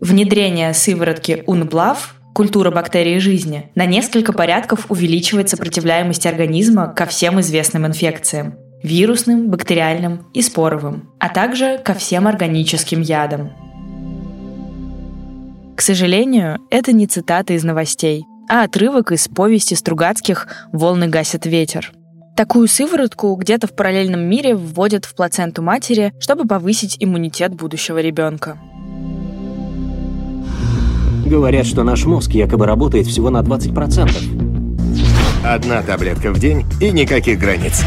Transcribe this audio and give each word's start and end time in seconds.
Внедрение 0.00 0.74
сыворотки 0.74 1.44
УНБЛАВ 1.46 2.16
культура 2.34 2.70
бактерий 2.70 3.20
жизни, 3.20 3.70
на 3.74 3.86
несколько 3.86 4.32
порядков 4.32 4.90
увеличивает 4.90 5.48
сопротивляемость 5.48 6.26
организма 6.26 6.88
ко 6.88 7.06
всем 7.06 7.40
известным 7.40 7.86
инфекциям– 7.86 8.56
вирусным, 8.82 9.48
бактериальным 9.48 10.26
и 10.34 10.42
споровым, 10.42 11.10
а 11.18 11.28
также 11.28 11.78
ко 11.78 11.94
всем 11.94 12.26
органическим 12.26 13.00
ядам. 13.00 13.52
К 15.76 15.80
сожалению, 15.80 16.58
это 16.70 16.92
не 16.92 17.06
цитата 17.06 17.54
из 17.54 17.64
новостей, 17.64 18.24
а 18.48 18.64
отрывок 18.64 19.12
из 19.12 19.28
повести 19.28 19.74
Стругацких 19.74 20.48
«Волны 20.72 21.08
гасят 21.08 21.46
ветер». 21.46 21.92
Такую 22.36 22.66
сыворотку 22.66 23.34
где-то 23.34 23.66
в 23.66 23.74
параллельном 23.74 24.20
мире 24.20 24.54
вводят 24.54 25.04
в 25.04 25.14
плаценту 25.14 25.62
матери, 25.62 26.12
чтобы 26.18 26.46
повысить 26.46 26.96
иммунитет 26.98 27.54
будущего 27.54 28.00
ребенка. 28.00 28.58
Говорят, 31.26 31.66
что 31.66 31.82
наш 31.82 32.04
мозг 32.04 32.32
якобы 32.32 32.66
работает 32.66 33.06
всего 33.06 33.30
на 33.30 33.42
20%. 33.42 35.44
Одна 35.44 35.82
таблетка 35.82 36.32
в 36.32 36.38
день 36.38 36.64
и 36.80 36.90
никаких 36.90 37.38
границ. 37.38 37.82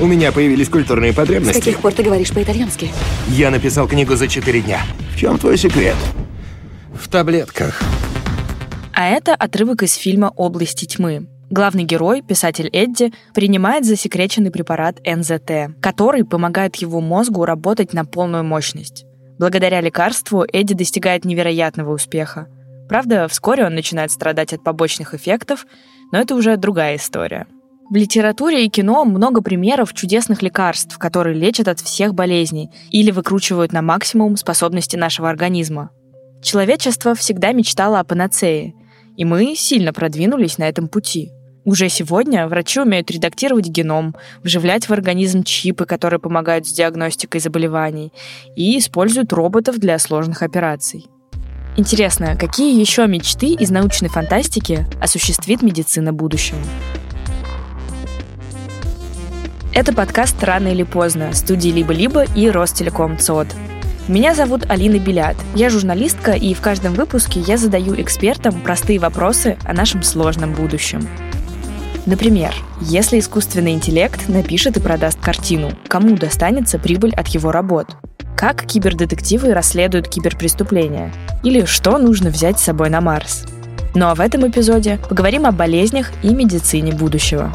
У 0.00 0.06
меня 0.06 0.32
появились 0.32 0.68
культурные 0.68 1.12
потребности. 1.12 1.60
С 1.60 1.64
каких 1.64 1.80
пор 1.80 1.92
ты 1.92 2.02
говоришь 2.02 2.32
по-итальянски? 2.32 2.90
Я 3.28 3.50
написал 3.50 3.88
книгу 3.88 4.14
за 4.16 4.28
4 4.28 4.60
дня. 4.60 4.80
В 5.14 5.18
чем 5.18 5.38
твой 5.38 5.58
секрет? 5.58 5.96
В 6.94 7.08
таблетках. 7.08 7.80
А 8.92 9.08
это 9.08 9.34
отрывок 9.34 9.82
из 9.82 9.94
фильма 9.94 10.32
«Области 10.36 10.84
тьмы». 10.84 11.26
Главный 11.50 11.84
герой, 11.84 12.20
писатель 12.20 12.68
Эдди, 12.72 13.12
принимает 13.32 13.86
засекреченный 13.86 14.50
препарат 14.50 14.98
НЗТ, 15.06 15.80
который 15.80 16.24
помогает 16.24 16.76
его 16.76 17.00
мозгу 17.00 17.46
работать 17.46 17.94
на 17.94 18.04
полную 18.04 18.44
мощность. 18.44 19.06
Благодаря 19.38 19.80
лекарству 19.80 20.44
Эдди 20.52 20.74
достигает 20.74 21.24
невероятного 21.24 21.94
успеха. 21.94 22.48
Правда, 22.88 23.28
вскоре 23.28 23.64
он 23.64 23.74
начинает 23.74 24.10
страдать 24.10 24.52
от 24.52 24.62
побочных 24.62 25.14
эффектов, 25.14 25.66
но 26.12 26.18
это 26.18 26.34
уже 26.34 26.56
другая 26.58 26.96
история. 26.96 27.46
В 27.90 27.94
литературе 27.94 28.66
и 28.66 28.68
кино 28.68 29.06
много 29.06 29.40
примеров 29.40 29.94
чудесных 29.94 30.42
лекарств, 30.42 30.98
которые 30.98 31.34
лечат 31.34 31.68
от 31.68 31.80
всех 31.80 32.14
болезней 32.14 32.70
или 32.90 33.10
выкручивают 33.10 33.72
на 33.72 33.80
максимум 33.80 34.36
способности 34.36 34.96
нашего 34.96 35.30
организма. 35.30 35.90
Человечество 36.42 37.14
всегда 37.14 37.52
мечтало 37.52 38.00
о 38.00 38.04
панацее, 38.04 38.74
и 39.16 39.24
мы 39.24 39.54
сильно 39.56 39.94
продвинулись 39.94 40.58
на 40.58 40.68
этом 40.68 40.88
пути. 40.88 41.32
Уже 41.68 41.90
сегодня 41.90 42.48
врачи 42.48 42.80
умеют 42.80 43.10
редактировать 43.10 43.66
геном, 43.66 44.16
вживлять 44.42 44.88
в 44.88 44.90
организм 44.90 45.42
чипы, 45.42 45.84
которые 45.84 46.18
помогают 46.18 46.66
с 46.66 46.72
диагностикой 46.72 47.42
заболеваний, 47.42 48.10
и 48.56 48.78
используют 48.78 49.34
роботов 49.34 49.78
для 49.78 49.98
сложных 49.98 50.42
операций. 50.42 51.08
Интересно, 51.76 52.36
какие 52.36 52.80
еще 52.80 53.06
мечты 53.06 53.48
из 53.48 53.68
научной 53.68 54.08
фантастики 54.08 54.86
осуществит 54.98 55.60
медицина 55.60 56.14
будущего? 56.14 56.58
Это 59.74 59.92
подкаст 59.92 60.42
«Рано 60.42 60.68
или 60.68 60.84
поздно» 60.84 61.34
студии 61.34 61.68
«Либо-либо» 61.68 62.24
и 62.34 62.48
Ростелеком 62.48 63.18
ЦОД. 63.18 63.48
Меня 64.08 64.34
зовут 64.34 64.62
Алина 64.70 64.98
Белят. 64.98 65.36
Я 65.54 65.68
журналистка, 65.68 66.32
и 66.32 66.54
в 66.54 66.62
каждом 66.62 66.94
выпуске 66.94 67.40
я 67.40 67.58
задаю 67.58 67.94
экспертам 68.00 68.58
простые 68.62 68.98
вопросы 68.98 69.58
о 69.66 69.74
нашем 69.74 70.02
сложном 70.02 70.54
будущем. 70.54 71.06
Например, 72.08 72.54
если 72.80 73.18
искусственный 73.18 73.72
интеллект 73.72 74.30
напишет 74.30 74.78
и 74.78 74.80
продаст 74.80 75.20
картину, 75.20 75.72
кому 75.88 76.16
достанется 76.16 76.78
прибыль 76.78 77.14
от 77.14 77.28
его 77.28 77.52
работ? 77.52 77.96
Как 78.34 78.64
кибердетективы 78.64 79.52
расследуют 79.52 80.08
киберпреступления? 80.08 81.12
Или 81.44 81.66
что 81.66 81.98
нужно 81.98 82.30
взять 82.30 82.58
с 82.58 82.62
собой 82.62 82.88
на 82.88 83.02
Марс? 83.02 83.44
Ну 83.94 84.06
а 84.06 84.14
в 84.14 84.20
этом 84.20 84.48
эпизоде 84.48 84.98
поговорим 85.10 85.44
о 85.44 85.52
болезнях 85.52 86.10
и 86.22 86.32
медицине 86.32 86.94
будущего. 86.94 87.52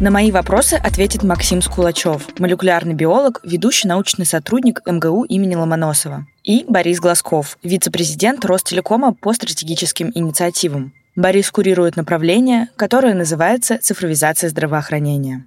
На 0.00 0.10
мои 0.10 0.30
вопросы 0.30 0.74
ответит 0.74 1.22
Максим 1.22 1.62
Скулачев, 1.62 2.28
молекулярный 2.38 2.92
биолог, 2.92 3.40
ведущий 3.42 3.88
научный 3.88 4.26
сотрудник 4.26 4.82
МГУ 4.84 5.24
имени 5.24 5.54
Ломоносова, 5.54 6.26
и 6.42 6.66
Борис 6.68 7.00
Глазков, 7.00 7.56
вице-президент 7.62 8.44
Ростелекома 8.44 9.14
по 9.14 9.32
стратегическим 9.32 10.12
инициативам. 10.14 10.92
Борис 11.16 11.52
курирует 11.52 11.94
направление, 11.94 12.70
которое 12.74 13.14
называется 13.14 13.78
цифровизация 13.80 14.50
здравоохранения. 14.50 15.46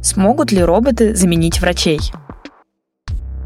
Смогут 0.00 0.52
ли 0.52 0.62
роботы 0.62 1.16
заменить 1.16 1.60
врачей? 1.60 1.98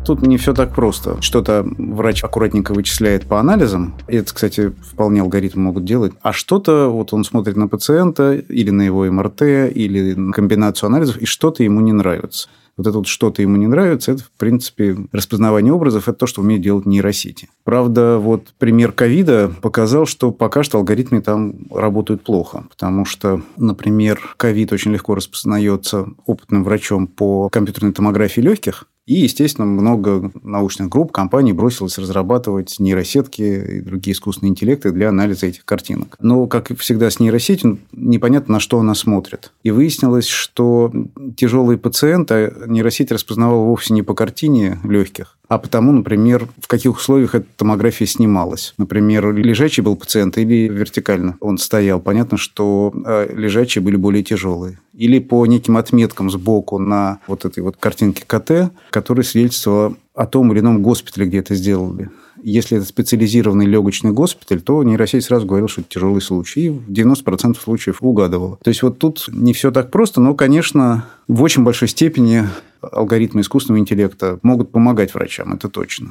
Тут 0.05 0.21
не 0.21 0.37
все 0.37 0.53
так 0.53 0.75
просто. 0.75 1.23
Что-то 1.23 1.65
врач 1.65 2.23
аккуратненько 2.25 2.75
вычисляет 2.75 3.25
по 3.25 3.41
анализам. 3.41 3.95
Это, 4.07 4.35
кстати, 4.35 4.69
вполне 4.69 5.23
алгоритмы 5.23 5.63
могут 5.63 5.87
делать. 5.87 6.13
А 6.21 6.35
что-то 6.35 6.89
вот 6.89 7.15
он 7.15 7.25
смотрит 7.25 7.57
на 7.57 7.67
пациента 7.67 8.35
или 8.35 8.69
на 8.69 8.83
его 8.83 9.05
МРТ, 9.05 9.43
или 9.43 10.13
на 10.13 10.33
комбинацию 10.33 10.89
анализов, 10.89 11.17
и 11.19 11.25
что-то 11.25 11.63
ему 11.63 11.81
не 11.81 11.93
нравится 11.93 12.51
вот 12.83 12.89
это 12.89 12.99
вот 12.99 13.07
что-то 13.07 13.43
ему 13.43 13.57
не 13.57 13.67
нравится, 13.67 14.13
это, 14.13 14.25
в 14.25 14.31
принципе, 14.33 14.97
распознавание 15.13 15.73
образов, 15.73 16.09
это 16.09 16.19
то, 16.19 16.27
что 16.27 16.43
умеет 16.43 16.63
делать 16.63 16.87
нейросети. 16.87 17.49
Правда, 17.65 18.19
вот 18.19 18.53
пример 18.59 18.93
ковида 18.93 19.53
показал, 19.61 20.07
что 20.07 20.33
пока 20.33 20.63
что 20.63 20.79
алгоритмы 20.79 21.21
там 21.23 21.55
работают 21.71 22.23
плохо, 22.23 22.65
потому 22.69 23.05
что, 23.05 23.43
например, 23.57 24.35
ковид 24.37 24.73
очень 24.73 24.93
легко 24.93 25.15
распознается 25.15 26.07
опытным 26.27 26.65
врачом 26.65 27.07
по 27.07 27.49
компьютерной 27.49 27.93
томографии 27.93 28.41
легких, 28.41 28.87
и, 29.07 29.15
естественно, 29.15 29.67
много 29.67 30.31
научных 30.43 30.89
групп, 30.89 31.11
компаний 31.11 31.53
бросилось 31.53 31.99
разрабатывать 31.99 32.77
нейросетки 32.79 33.43
и 33.43 33.81
другие 33.81 34.15
искусственные 34.15 34.51
интеллекты 34.51 34.93
для 34.93 35.09
анализа 35.09 35.47
этих 35.47 35.65
картинок. 35.65 36.17
Но, 36.21 36.47
как 36.47 36.77
всегда 36.79 37.11
с 37.11 37.19
нейросетью, 37.19 37.79
непонятно, 37.93 38.55
на 38.55 38.61
что 38.61 38.79
она 38.79 38.95
смотрит. 38.95 39.51
И 39.65 39.73
выяснилось, 39.73 40.29
что 40.29 40.93
тяжелые 41.37 41.79
пациенты 41.79 42.55
нейросеть 42.67 43.11
распознавала 43.11 43.65
вовсе 43.65 43.93
не 43.93 44.03
по 44.03 44.15
картине 44.15 44.79
легких, 44.85 45.37
а 45.49 45.59
потому, 45.59 45.93
например, 45.93 46.49
в 46.61 46.67
каких 46.67 46.97
условиях 46.97 47.35
эта 47.35 47.47
томография 47.57 48.07
снималась. 48.07 48.73
Например, 48.79 49.35
лежачий 49.35 49.83
был 49.83 49.97
пациент 49.97 50.39
или 50.39 50.69
вертикально 50.69 51.37
он 51.41 51.59
стоял. 51.59 52.01
Понятно, 52.01 52.39
что 52.39 52.91
э, 53.05 53.35
лежачие 53.35 53.83
были 53.83 53.97
более 53.97 54.23
тяжелые. 54.23 54.79
Или 54.95 55.19
по 55.19 55.45
неким 55.45 55.77
отметкам 55.77 56.31
сбоку 56.31 56.79
на 56.79 57.19
вот 57.27 57.45
этой 57.45 57.63
вот 57.63 57.77
картинке 57.77 58.25
КТ, 58.27 58.73
которая 58.93 59.25
свидетельствовала 59.25 59.97
о 60.15 60.27
том 60.27 60.53
или 60.53 60.61
ином 60.61 60.83
госпитале, 60.83 61.27
где 61.27 61.39
это 61.39 61.55
сделали. 61.55 62.11
Если 62.43 62.77
это 62.77 62.87
специализированный 62.87 63.67
легочный 63.67 64.11
госпиталь, 64.11 64.61
то 64.61 64.83
нейросеть 64.83 65.25
сразу 65.25 65.47
говорила, 65.47 65.69
что 65.69 65.81
это 65.81 65.91
тяжелый 65.91 66.21
случай. 66.21 66.67
И 66.67 66.71
в 66.71 66.91
90% 66.91 67.57
случаев 67.61 67.99
угадывала. 68.01 68.59
То 68.63 68.69
есть, 68.69 68.83
вот 68.83 68.99
тут 68.99 69.29
не 69.29 69.53
все 69.53 69.71
так 69.71 69.91
просто, 69.91 70.21
но, 70.21 70.35
конечно, 70.35 71.07
в 71.29 71.43
очень 71.43 71.63
большой 71.63 71.89
степени 71.89 72.45
алгоритмы 72.81 73.43
искусственного 73.43 73.81
интеллекта 73.81 74.39
могут 74.43 74.73
помогать 74.73 75.15
врачам, 75.15 75.55
это 75.55 75.69
точно. 75.69 76.09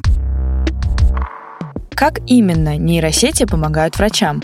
Как 1.89 2.19
именно 2.27 2.77
нейросети 2.77 3.45
помогают 3.45 3.97
врачам? 3.97 4.41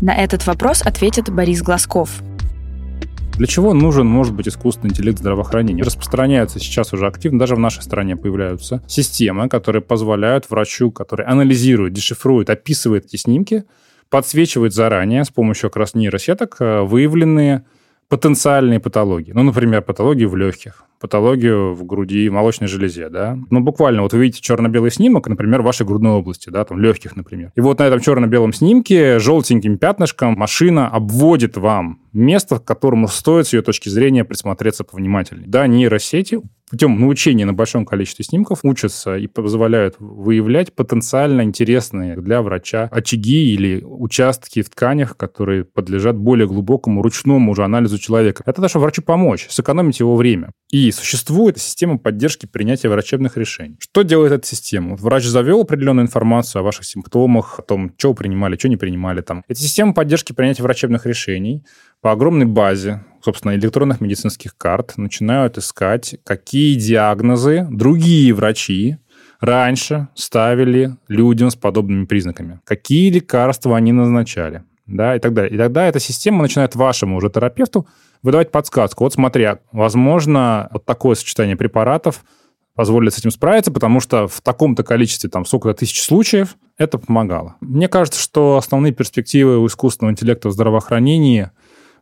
На 0.00 0.14
этот 0.14 0.46
вопрос 0.46 0.82
ответит 0.82 1.30
Борис 1.30 1.62
Глазков, 1.62 2.20
для 3.36 3.46
чего 3.46 3.74
нужен, 3.74 4.06
может 4.06 4.34
быть, 4.34 4.48
искусственный 4.48 4.90
интеллект 4.90 5.18
здравоохранения? 5.18 5.82
Распространяются 5.82 6.58
сейчас 6.58 6.94
уже 6.94 7.06
активно, 7.06 7.38
даже 7.38 7.54
в 7.54 7.58
нашей 7.58 7.82
стране 7.82 8.16
появляются 8.16 8.82
системы, 8.86 9.48
которые 9.48 9.82
позволяют 9.82 10.48
врачу, 10.48 10.90
который 10.90 11.26
анализирует, 11.26 11.92
дешифрует, 11.92 12.48
описывает 12.48 13.04
эти 13.04 13.16
снимки, 13.16 13.64
подсвечивает 14.08 14.72
заранее 14.72 15.24
с 15.24 15.28
помощью 15.28 15.68
как 15.68 15.76
раз 15.76 15.94
нейросеток 15.94 16.56
э, 16.60 16.80
выявленные 16.80 17.64
потенциальные 18.08 18.80
патологии. 18.80 19.32
Ну, 19.32 19.42
например, 19.42 19.82
патологии 19.82 20.24
в 20.24 20.36
легких, 20.36 20.84
патологию 21.00 21.74
в 21.74 21.84
груди, 21.84 22.28
молочной 22.30 22.68
железе, 22.68 23.08
да. 23.08 23.38
Ну, 23.50 23.60
буквально, 23.60 24.02
вот 24.02 24.12
вы 24.12 24.20
видите 24.20 24.40
черно-белый 24.40 24.90
снимок, 24.90 25.28
например, 25.28 25.62
вашей 25.62 25.86
грудной 25.86 26.12
области, 26.12 26.50
да, 26.50 26.64
там, 26.64 26.78
легких, 26.78 27.16
например. 27.16 27.52
И 27.54 27.60
вот 27.60 27.78
на 27.78 27.84
этом 27.84 28.00
черно-белом 28.00 28.52
снимке 28.52 29.18
желтеньким 29.18 29.78
пятнышком 29.78 30.34
машина 30.34 30.88
обводит 30.88 31.56
вам 31.56 32.00
место, 32.12 32.58
к 32.58 32.64
которому 32.64 33.08
стоит 33.08 33.48
с 33.48 33.52
ее 33.52 33.62
точки 33.62 33.88
зрения 33.88 34.24
присмотреться 34.24 34.84
повнимательнее. 34.84 35.48
Да, 35.48 35.66
нейросети 35.66 36.40
путем 36.70 36.98
научения 37.00 37.44
на 37.44 37.52
большом 37.52 37.84
количестве 37.84 38.24
снимков 38.24 38.60
учатся 38.62 39.16
и 39.16 39.26
позволяют 39.26 39.96
выявлять 39.98 40.74
потенциально 40.74 41.42
интересные 41.42 42.16
для 42.16 42.42
врача 42.42 42.88
очаги 42.90 43.54
или 43.54 43.82
участки 43.84 44.62
в 44.62 44.70
тканях, 44.70 45.16
которые 45.16 45.64
подлежат 45.64 46.16
более 46.16 46.46
глубокому 46.46 47.02
ручному 47.02 47.52
уже 47.52 47.64
анализу 47.64 47.98
человека. 47.98 48.42
Это 48.46 48.60
даже 48.60 48.78
врачу 48.78 49.02
помочь, 49.02 49.46
сэкономить 49.48 50.00
его 50.00 50.16
время. 50.16 50.50
И 50.70 50.90
существует 50.90 51.58
система 51.58 51.98
поддержки 51.98 52.46
принятия 52.46 52.88
врачебных 52.88 53.36
решений. 53.36 53.76
Что 53.78 54.02
делает 54.02 54.32
эта 54.32 54.46
система? 54.46 54.96
Врач 54.96 55.24
завел 55.24 55.60
определенную 55.60 56.06
информацию 56.06 56.60
о 56.60 56.62
ваших 56.64 56.84
симптомах, 56.84 57.60
о 57.60 57.62
том, 57.62 57.92
что 57.96 58.08
вы 58.08 58.14
принимали, 58.16 58.56
что 58.56 58.68
не 58.68 58.76
принимали. 58.76 59.20
Там. 59.20 59.44
Это 59.46 59.60
система 59.60 59.94
поддержки 59.94 60.32
принятия 60.32 60.64
врачебных 60.64 61.06
решений 61.06 61.64
по 62.00 62.12
огромной 62.12 62.46
базе, 62.46 63.04
собственно, 63.22 63.54
электронных 63.54 64.00
медицинских 64.00 64.56
карт 64.56 64.94
начинают 64.96 65.58
искать, 65.58 66.16
какие 66.24 66.74
диагнозы 66.76 67.66
другие 67.70 68.32
врачи 68.32 68.98
раньше 69.40 70.08
ставили 70.14 70.96
людям 71.08 71.50
с 71.50 71.56
подобными 71.56 72.04
признаками, 72.04 72.60
какие 72.64 73.10
лекарства 73.10 73.76
они 73.76 73.92
назначали, 73.92 74.64
да, 74.86 75.16
и 75.16 75.18
так 75.18 75.34
далее. 75.34 75.54
И 75.54 75.58
тогда 75.58 75.86
эта 75.86 76.00
система 76.00 76.42
начинает 76.42 76.74
вашему 76.74 77.16
уже 77.16 77.30
терапевту 77.30 77.86
выдавать 78.22 78.50
подсказку. 78.50 79.04
Вот 79.04 79.12
смотри, 79.12 79.48
возможно, 79.72 80.68
вот 80.72 80.84
такое 80.84 81.14
сочетание 81.14 81.56
препаратов 81.56 82.24
позволит 82.74 83.14
с 83.14 83.18
этим 83.18 83.30
справиться, 83.30 83.72
потому 83.72 84.00
что 84.00 84.28
в 84.28 84.40
таком-то 84.42 84.84
количестве, 84.84 85.30
там, 85.30 85.44
сколько 85.46 85.72
тысяч 85.72 86.02
случаев, 86.02 86.56
это 86.76 86.98
помогало. 86.98 87.56
Мне 87.60 87.88
кажется, 87.88 88.20
что 88.20 88.56
основные 88.58 88.92
перспективы 88.92 89.58
у 89.58 89.66
искусственного 89.66 90.12
интеллекта 90.12 90.48
в 90.48 90.52
здравоохранении 90.52 91.50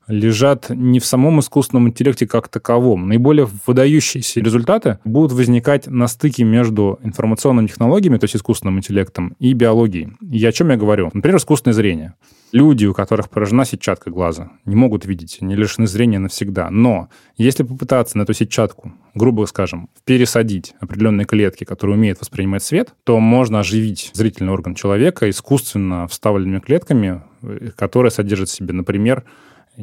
лежат 0.06 0.70
не 0.70 1.00
в 1.00 1.06
самом 1.06 1.40
искусственном 1.40 1.88
интеллекте 1.88 2.26
как 2.26 2.48
таковом. 2.48 3.08
Наиболее 3.08 3.48
выдающиеся 3.66 4.40
результаты 4.40 4.98
будут 5.04 5.32
возникать 5.32 5.86
на 5.86 6.08
стыке 6.08 6.44
между 6.44 6.98
информационными 7.02 7.66
технологиями, 7.66 8.18
то 8.18 8.24
есть 8.24 8.36
искусственным 8.36 8.78
интеллектом, 8.78 9.36
и 9.38 9.52
биологией. 9.52 10.12
И 10.20 10.44
о 10.44 10.52
чем 10.52 10.70
я 10.70 10.76
говорю? 10.76 11.10
Например, 11.12 11.38
искусственное 11.38 11.74
зрение. 11.74 12.14
Люди, 12.52 12.86
у 12.86 12.94
которых 12.94 13.30
поражена 13.30 13.64
сетчатка 13.64 14.10
глаза, 14.10 14.52
не 14.64 14.76
могут 14.76 15.06
видеть, 15.06 15.38
они 15.40 15.56
лишены 15.56 15.88
зрения 15.88 16.20
навсегда. 16.20 16.70
Но 16.70 17.08
если 17.36 17.64
попытаться 17.64 18.16
на 18.16 18.22
эту 18.22 18.32
сетчатку, 18.32 18.92
грубо 19.14 19.44
скажем, 19.46 19.88
пересадить 20.04 20.74
определенные 20.78 21.24
клетки, 21.24 21.64
которые 21.64 21.96
умеют 21.96 22.20
воспринимать 22.20 22.62
свет, 22.62 22.94
то 23.02 23.18
можно 23.18 23.58
оживить 23.58 24.12
зрительный 24.14 24.52
орган 24.52 24.76
человека 24.76 25.28
искусственно 25.28 26.06
вставленными 26.06 26.60
клетками, 26.60 27.22
э, 27.42 27.70
которые 27.76 28.12
содержат 28.12 28.48
в 28.48 28.52
себе, 28.52 28.72
например, 28.72 29.24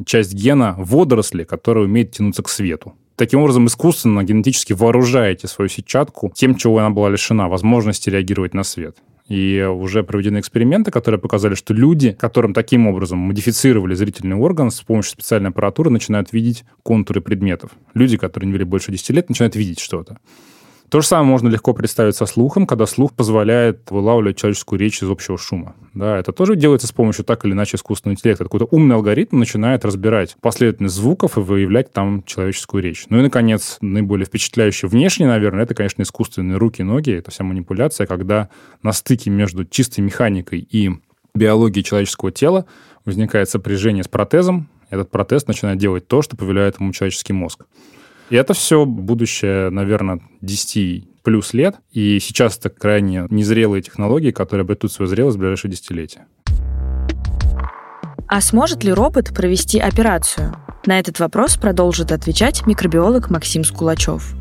часть 0.06 0.34
гена 0.34 0.74
водоросли, 0.78 1.44
которая 1.44 1.84
умеет 1.84 2.12
тянуться 2.12 2.42
к 2.42 2.48
свету. 2.48 2.94
Таким 3.16 3.40
образом, 3.40 3.66
искусственно, 3.66 4.24
генетически 4.24 4.72
вооружаете 4.72 5.46
свою 5.46 5.68
сетчатку 5.68 6.32
тем, 6.34 6.54
чего 6.54 6.78
она 6.78 6.90
была 6.90 7.10
лишена, 7.10 7.48
возможности 7.48 8.10
реагировать 8.10 8.54
на 8.54 8.62
свет. 8.62 8.96
И 9.28 9.62
уже 9.62 10.02
проведены 10.02 10.40
эксперименты, 10.40 10.90
которые 10.90 11.20
показали, 11.20 11.54
что 11.54 11.72
люди, 11.72 12.12
которым 12.12 12.54
таким 12.54 12.86
образом 12.86 13.18
модифицировали 13.18 13.94
зрительный 13.94 14.36
орган 14.36 14.70
с 14.70 14.80
помощью 14.80 15.12
специальной 15.12 15.50
аппаратуры, 15.50 15.90
начинают 15.90 16.32
видеть 16.32 16.64
контуры 16.82 17.20
предметов. 17.20 17.70
Люди, 17.94 18.16
которые 18.16 18.48
не 18.48 18.52
видели 18.52 18.68
больше 18.68 18.90
10 18.90 19.10
лет, 19.10 19.28
начинают 19.28 19.54
видеть 19.54 19.78
что-то. 19.78 20.18
То 20.92 21.00
же 21.00 21.06
самое 21.06 21.30
можно 21.30 21.48
легко 21.48 21.72
представить 21.72 22.16
со 22.16 22.26
слухом, 22.26 22.66
когда 22.66 22.84
слух 22.84 23.14
позволяет 23.14 23.90
вылавливать 23.90 24.36
человеческую 24.36 24.78
речь 24.78 25.02
из 25.02 25.08
общего 25.08 25.38
шума. 25.38 25.74
Да, 25.94 26.18
это 26.18 26.32
тоже 26.32 26.54
делается 26.54 26.86
с 26.86 26.92
помощью 26.92 27.24
так 27.24 27.46
или 27.46 27.52
иначе 27.52 27.78
искусственного 27.78 28.14
интеллекта. 28.14 28.44
Какой-то 28.44 28.68
умный 28.70 28.96
алгоритм 28.96 29.38
начинает 29.38 29.86
разбирать 29.86 30.36
последовательность 30.42 30.94
звуков 30.94 31.38
и 31.38 31.40
выявлять 31.40 31.94
там 31.94 32.22
человеческую 32.24 32.82
речь. 32.82 33.06
Ну 33.08 33.20
и, 33.20 33.22
наконец, 33.22 33.78
наиболее 33.80 34.26
впечатляющее 34.26 34.86
внешне, 34.86 35.26
наверное, 35.26 35.62
это, 35.62 35.74
конечно, 35.74 36.02
искусственные 36.02 36.58
руки, 36.58 36.82
ноги. 36.82 37.10
Это 37.10 37.30
вся 37.30 37.42
манипуляция, 37.42 38.06
когда 38.06 38.50
на 38.82 38.92
стыке 38.92 39.30
между 39.30 39.64
чистой 39.64 40.02
механикой 40.02 40.58
и 40.60 40.90
биологией 41.34 41.84
человеческого 41.84 42.32
тела 42.32 42.66
возникает 43.06 43.48
сопряжение 43.48 44.04
с 44.04 44.08
протезом. 44.08 44.68
Этот 44.90 45.10
протез 45.10 45.46
начинает 45.46 45.78
делать 45.78 46.06
то, 46.06 46.20
что 46.20 46.36
повелевает 46.36 46.78
ему 46.78 46.92
человеческий 46.92 47.32
мозг. 47.32 47.64
И 48.30 48.36
это 48.36 48.54
все 48.54 48.84
будущее, 48.86 49.70
наверное, 49.70 50.20
10 50.40 51.22
плюс 51.22 51.52
лет. 51.54 51.76
И 51.92 52.18
сейчас 52.20 52.58
это 52.58 52.70
крайне 52.70 53.26
незрелые 53.30 53.82
технологии, 53.82 54.30
которые 54.30 54.62
обретут 54.62 54.92
свою 54.92 55.08
зрелость 55.08 55.36
в 55.36 55.40
ближайшие 55.40 55.70
десятилетия. 55.70 56.26
А 58.28 58.40
сможет 58.40 58.82
ли 58.84 58.92
робот 58.92 59.34
провести 59.34 59.78
операцию? 59.78 60.54
На 60.86 60.98
этот 60.98 61.20
вопрос 61.20 61.56
продолжит 61.56 62.10
отвечать 62.12 62.66
микробиолог 62.66 63.30
Максим 63.30 63.62
Скулачев. 63.62 64.34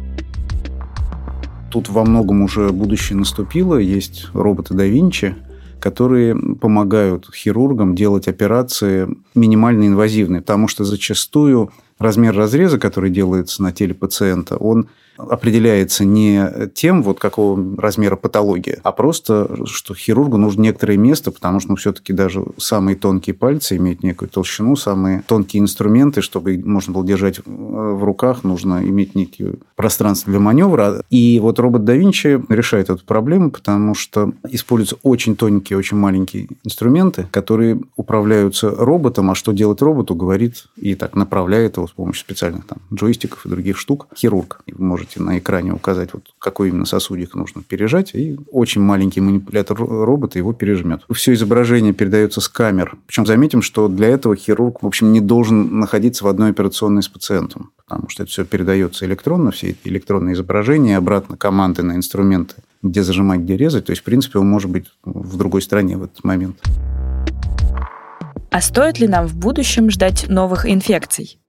Тут 1.69 1.89
во 1.89 2.03
многом 2.03 2.41
уже 2.41 2.69
будущее 2.69 3.17
наступило. 3.17 3.77
Есть 3.77 4.27
роботы 4.33 4.73
да 4.73 4.85
Винчи, 4.85 5.35
которые 5.79 6.35
помогают 6.55 7.29
хирургам 7.33 7.95
делать 7.95 8.27
операции 8.27 9.07
минимально 9.35 9.87
инвазивные, 9.87 10.41
потому 10.41 10.67
что 10.67 10.83
зачастую 10.83 11.71
размер 12.01 12.35
разреза, 12.35 12.79
который 12.79 13.09
делается 13.09 13.63
на 13.63 13.71
теле 13.71 13.93
пациента, 13.93 14.57
он 14.57 14.89
определяется 15.29 16.05
не 16.05 16.69
тем, 16.73 17.03
вот 17.03 17.19
какого 17.19 17.59
размера 17.77 18.15
патология, 18.15 18.79
а 18.83 18.91
просто, 18.91 19.65
что 19.65 19.93
хирургу 19.93 20.37
нужно 20.37 20.61
некоторое 20.61 20.97
место, 20.97 21.31
потому 21.31 21.59
что 21.59 21.69
ну, 21.71 21.75
все-таки 21.75 22.13
даже 22.13 22.43
самые 22.57 22.95
тонкие 22.95 23.33
пальцы 23.33 23.77
имеют 23.77 24.03
некую 24.03 24.29
толщину, 24.29 24.75
самые 24.75 25.23
тонкие 25.27 25.61
инструменты, 25.61 26.21
чтобы 26.21 26.61
можно 26.63 26.93
было 26.93 27.05
держать 27.05 27.41
в 27.45 28.03
руках, 28.03 28.43
нужно 28.43 28.81
иметь 28.83 29.15
некие 29.15 29.55
пространство 29.75 30.31
для 30.31 30.39
маневра. 30.39 31.03
И 31.09 31.39
вот 31.39 31.59
робот 31.59 31.83
да 31.85 31.95
Винчи 31.95 32.43
решает 32.49 32.89
эту 32.89 33.03
проблему, 33.05 33.51
потому 33.51 33.95
что 33.95 34.33
используются 34.49 34.97
очень 35.03 35.35
тоненькие, 35.35 35.77
очень 35.77 35.97
маленькие 35.97 36.47
инструменты, 36.63 37.27
которые 37.31 37.81
управляются 37.95 38.69
роботом, 38.69 39.31
а 39.31 39.35
что 39.35 39.51
делать 39.51 39.81
роботу, 39.81 40.15
говорит 40.15 40.65
и 40.75 40.95
так 40.95 41.15
направляет 41.15 41.77
его 41.77 41.87
с 41.87 41.91
помощью 41.91 42.21
специальных 42.21 42.65
там, 42.65 42.79
джойстиков 42.93 43.45
и 43.45 43.49
других 43.49 43.77
штук 43.77 44.07
хирург. 44.15 44.61
И 44.65 44.73
вы 44.73 44.83
можете 45.11 45.21
на 45.21 45.37
экране 45.37 45.73
указать, 45.73 46.13
вот 46.13 46.23
какой 46.39 46.69
именно 46.69 46.85
сосудик 46.85 47.35
нужно 47.35 47.61
пережать, 47.63 48.11
и 48.13 48.37
очень 48.51 48.81
маленький 48.81 49.21
манипулятор 49.21 49.77
робота 49.77 50.37
его 50.37 50.53
пережмет. 50.53 51.01
Все 51.11 51.33
изображение 51.33 51.93
передается 51.93 52.41
с 52.41 52.47
камер. 52.47 52.97
Причем 53.07 53.25
заметим, 53.25 53.61
что 53.61 53.87
для 53.87 54.07
этого 54.07 54.35
хирург, 54.35 54.83
в 54.83 54.87
общем, 54.87 55.11
не 55.11 55.21
должен 55.21 55.79
находиться 55.79 56.23
в 56.23 56.27
одной 56.27 56.51
операционной 56.51 57.03
с 57.03 57.07
пациентом, 57.07 57.71
потому 57.87 58.09
что 58.09 58.23
это 58.23 58.31
все 58.31 58.45
передается 58.45 59.05
электронно, 59.05 59.51
все 59.51 59.69
эти 59.69 59.79
электронные 59.85 60.33
изображения, 60.33 60.97
обратно 60.97 61.37
команды 61.37 61.83
на 61.83 61.95
инструменты, 61.95 62.55
где 62.81 63.03
зажимать, 63.03 63.41
где 63.41 63.57
резать. 63.57 63.85
То 63.85 63.91
есть, 63.91 64.01
в 64.01 64.05
принципе, 64.05 64.39
он 64.39 64.49
может 64.49 64.69
быть 64.69 64.85
в 65.03 65.37
другой 65.37 65.61
стране 65.61 65.97
в 65.97 66.03
этот 66.03 66.23
момент. 66.23 66.57
А 68.49 68.59
стоит 68.59 68.99
ли 68.99 69.07
нам 69.07 69.27
в 69.27 69.35
будущем 69.35 69.89
ждать 69.89 70.25
новых 70.27 70.69
инфекций? 70.69 71.40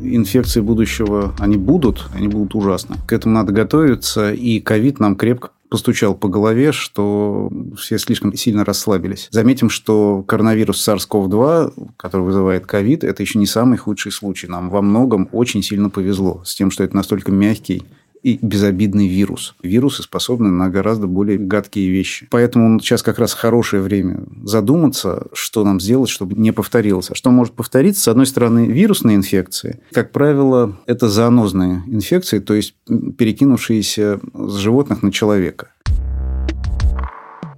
Инфекции 0.00 0.60
будущего, 0.60 1.34
они 1.38 1.56
будут, 1.56 2.06
они 2.14 2.28
будут 2.28 2.54
ужасно. 2.54 2.96
К 3.06 3.12
этому 3.12 3.34
надо 3.34 3.52
готовиться, 3.52 4.32
и 4.32 4.60
ковид 4.60 5.00
нам 5.00 5.16
крепко 5.16 5.50
постучал 5.70 6.14
по 6.14 6.28
голове, 6.28 6.72
что 6.72 7.50
все 7.78 7.96
слишком 7.98 8.34
сильно 8.34 8.64
расслабились. 8.64 9.28
Заметим, 9.30 9.70
что 9.70 10.24
коронавирус 10.26 10.86
SARS-CoV-2, 10.86 11.92
который 11.96 12.22
вызывает 12.22 12.66
ковид, 12.66 13.04
это 13.04 13.22
еще 13.22 13.38
не 13.38 13.46
самый 13.46 13.78
худший 13.78 14.12
случай. 14.12 14.48
Нам 14.48 14.68
во 14.68 14.82
многом 14.82 15.28
очень 15.32 15.62
сильно 15.62 15.88
повезло 15.88 16.42
с 16.44 16.54
тем, 16.54 16.70
что 16.70 16.82
это 16.82 16.96
настолько 16.96 17.30
мягкий 17.30 17.84
и 18.22 18.38
безобидный 18.40 19.08
вирус. 19.08 19.54
Вирусы 19.62 20.02
способны 20.02 20.50
на 20.50 20.68
гораздо 20.68 21.06
более 21.06 21.38
гадкие 21.38 21.90
вещи. 21.90 22.28
Поэтому 22.30 22.80
сейчас 22.80 23.02
как 23.02 23.18
раз 23.18 23.32
хорошее 23.32 23.82
время 23.82 24.20
задуматься, 24.42 25.26
что 25.32 25.64
нам 25.64 25.80
сделать, 25.80 26.10
чтобы 26.10 26.36
не 26.36 26.52
повторилось. 26.52 27.10
А 27.10 27.14
что 27.14 27.30
может 27.30 27.54
повториться? 27.54 28.02
С 28.02 28.08
одной 28.08 28.26
стороны, 28.26 28.66
вирусные 28.66 29.16
инфекции. 29.16 29.80
Как 29.92 30.12
правило, 30.12 30.78
это 30.86 31.08
зоонозные 31.08 31.82
инфекции, 31.86 32.38
то 32.38 32.54
есть 32.54 32.74
перекинувшиеся 32.86 34.20
с 34.34 34.56
животных 34.56 35.02
на 35.02 35.12
человека. 35.12 35.68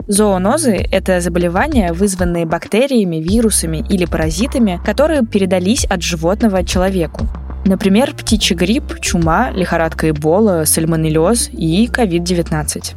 Зоонозы– 0.08 0.84
это 0.90 1.20
заболевания, 1.20 1.92
вызванные 1.92 2.44
бактериями, 2.44 3.16
вирусами 3.16 3.84
или 3.88 4.04
паразитами, 4.04 4.80
которые 4.84 5.24
передались 5.24 5.84
от 5.84 6.02
животного 6.02 6.64
человеку. 6.64 7.28
Например, 7.64 8.12
птичий 8.12 8.56
грипп, 8.56 8.98
чума, 9.00 9.52
лихорадка 9.52 10.10
Эбола, 10.10 10.64
сальмонеллез 10.64 11.48
и 11.52 11.86
COVID-19. 11.86 12.94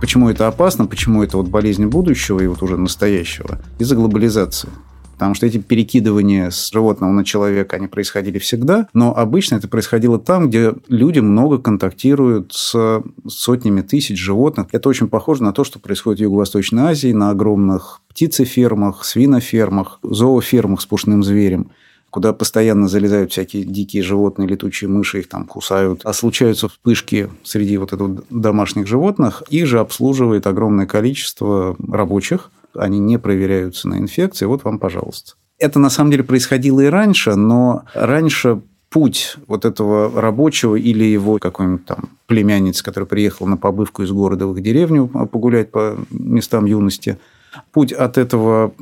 Почему 0.00 0.28
это 0.28 0.48
опасно? 0.48 0.86
Почему 0.86 1.22
это 1.22 1.36
вот 1.36 1.46
болезнь 1.46 1.86
будущего 1.86 2.40
и 2.40 2.48
вот 2.48 2.60
уже 2.60 2.76
настоящего? 2.76 3.60
Из-за 3.78 3.94
глобализации. 3.94 4.68
Потому 5.12 5.36
что 5.36 5.46
эти 5.46 5.58
перекидывания 5.58 6.50
с 6.50 6.72
животного 6.72 7.12
на 7.12 7.24
человека, 7.24 7.76
они 7.76 7.86
происходили 7.86 8.40
всегда, 8.40 8.88
но 8.92 9.16
обычно 9.16 9.54
это 9.54 9.68
происходило 9.68 10.18
там, 10.18 10.48
где 10.48 10.72
люди 10.88 11.20
много 11.20 11.58
контактируют 11.58 12.52
с 12.52 13.00
сотнями 13.28 13.82
тысяч 13.82 14.18
животных. 14.18 14.66
Это 14.72 14.88
очень 14.88 15.06
похоже 15.06 15.44
на 15.44 15.52
то, 15.52 15.62
что 15.62 15.78
происходит 15.78 16.18
в 16.18 16.22
Юго-Восточной 16.24 16.82
Азии, 16.82 17.12
на 17.12 17.30
огромных 17.30 18.00
птицефермах, 18.08 19.04
свинофермах, 19.04 20.00
зоофермах 20.02 20.80
с 20.80 20.86
пушным 20.86 21.22
зверем 21.22 21.70
куда 22.12 22.34
постоянно 22.34 22.88
залезают 22.88 23.32
всякие 23.32 23.64
дикие 23.64 24.02
животные, 24.02 24.46
летучие 24.46 24.88
мыши, 24.88 25.20
их 25.20 25.30
там 25.30 25.46
кусают. 25.46 26.02
А 26.04 26.12
случаются 26.12 26.68
вспышки 26.68 27.30
среди 27.42 27.78
вот 27.78 27.94
этого 27.94 28.22
домашних 28.28 28.86
животных. 28.86 29.42
Их 29.48 29.66
же 29.66 29.80
обслуживает 29.80 30.46
огромное 30.46 30.84
количество 30.84 31.74
рабочих. 31.88 32.50
Они 32.74 32.98
не 32.98 33.18
проверяются 33.18 33.88
на 33.88 33.96
инфекции. 33.96 34.44
Вот 34.44 34.62
вам, 34.62 34.78
пожалуйста. 34.78 35.32
Это 35.58 35.78
на 35.78 35.88
самом 35.88 36.10
деле 36.10 36.22
происходило 36.22 36.82
и 36.82 36.86
раньше, 36.86 37.34
но 37.34 37.84
раньше 37.94 38.60
путь 38.90 39.36
вот 39.46 39.64
этого 39.64 40.20
рабочего 40.20 40.76
или 40.76 41.04
его 41.04 41.38
какой-нибудь 41.38 41.86
там 41.86 42.10
племянниц, 42.26 42.82
который 42.82 43.04
приехал 43.04 43.46
на 43.46 43.56
побывку 43.56 44.02
из 44.02 44.10
города 44.10 44.46
в 44.46 44.54
их 44.54 44.62
деревню 44.62 45.08
погулять 45.08 45.70
по 45.70 45.96
местам 46.10 46.66
юности– 46.66 47.18
Путь 47.72 47.92
от 47.92 48.18
этого 48.18 48.72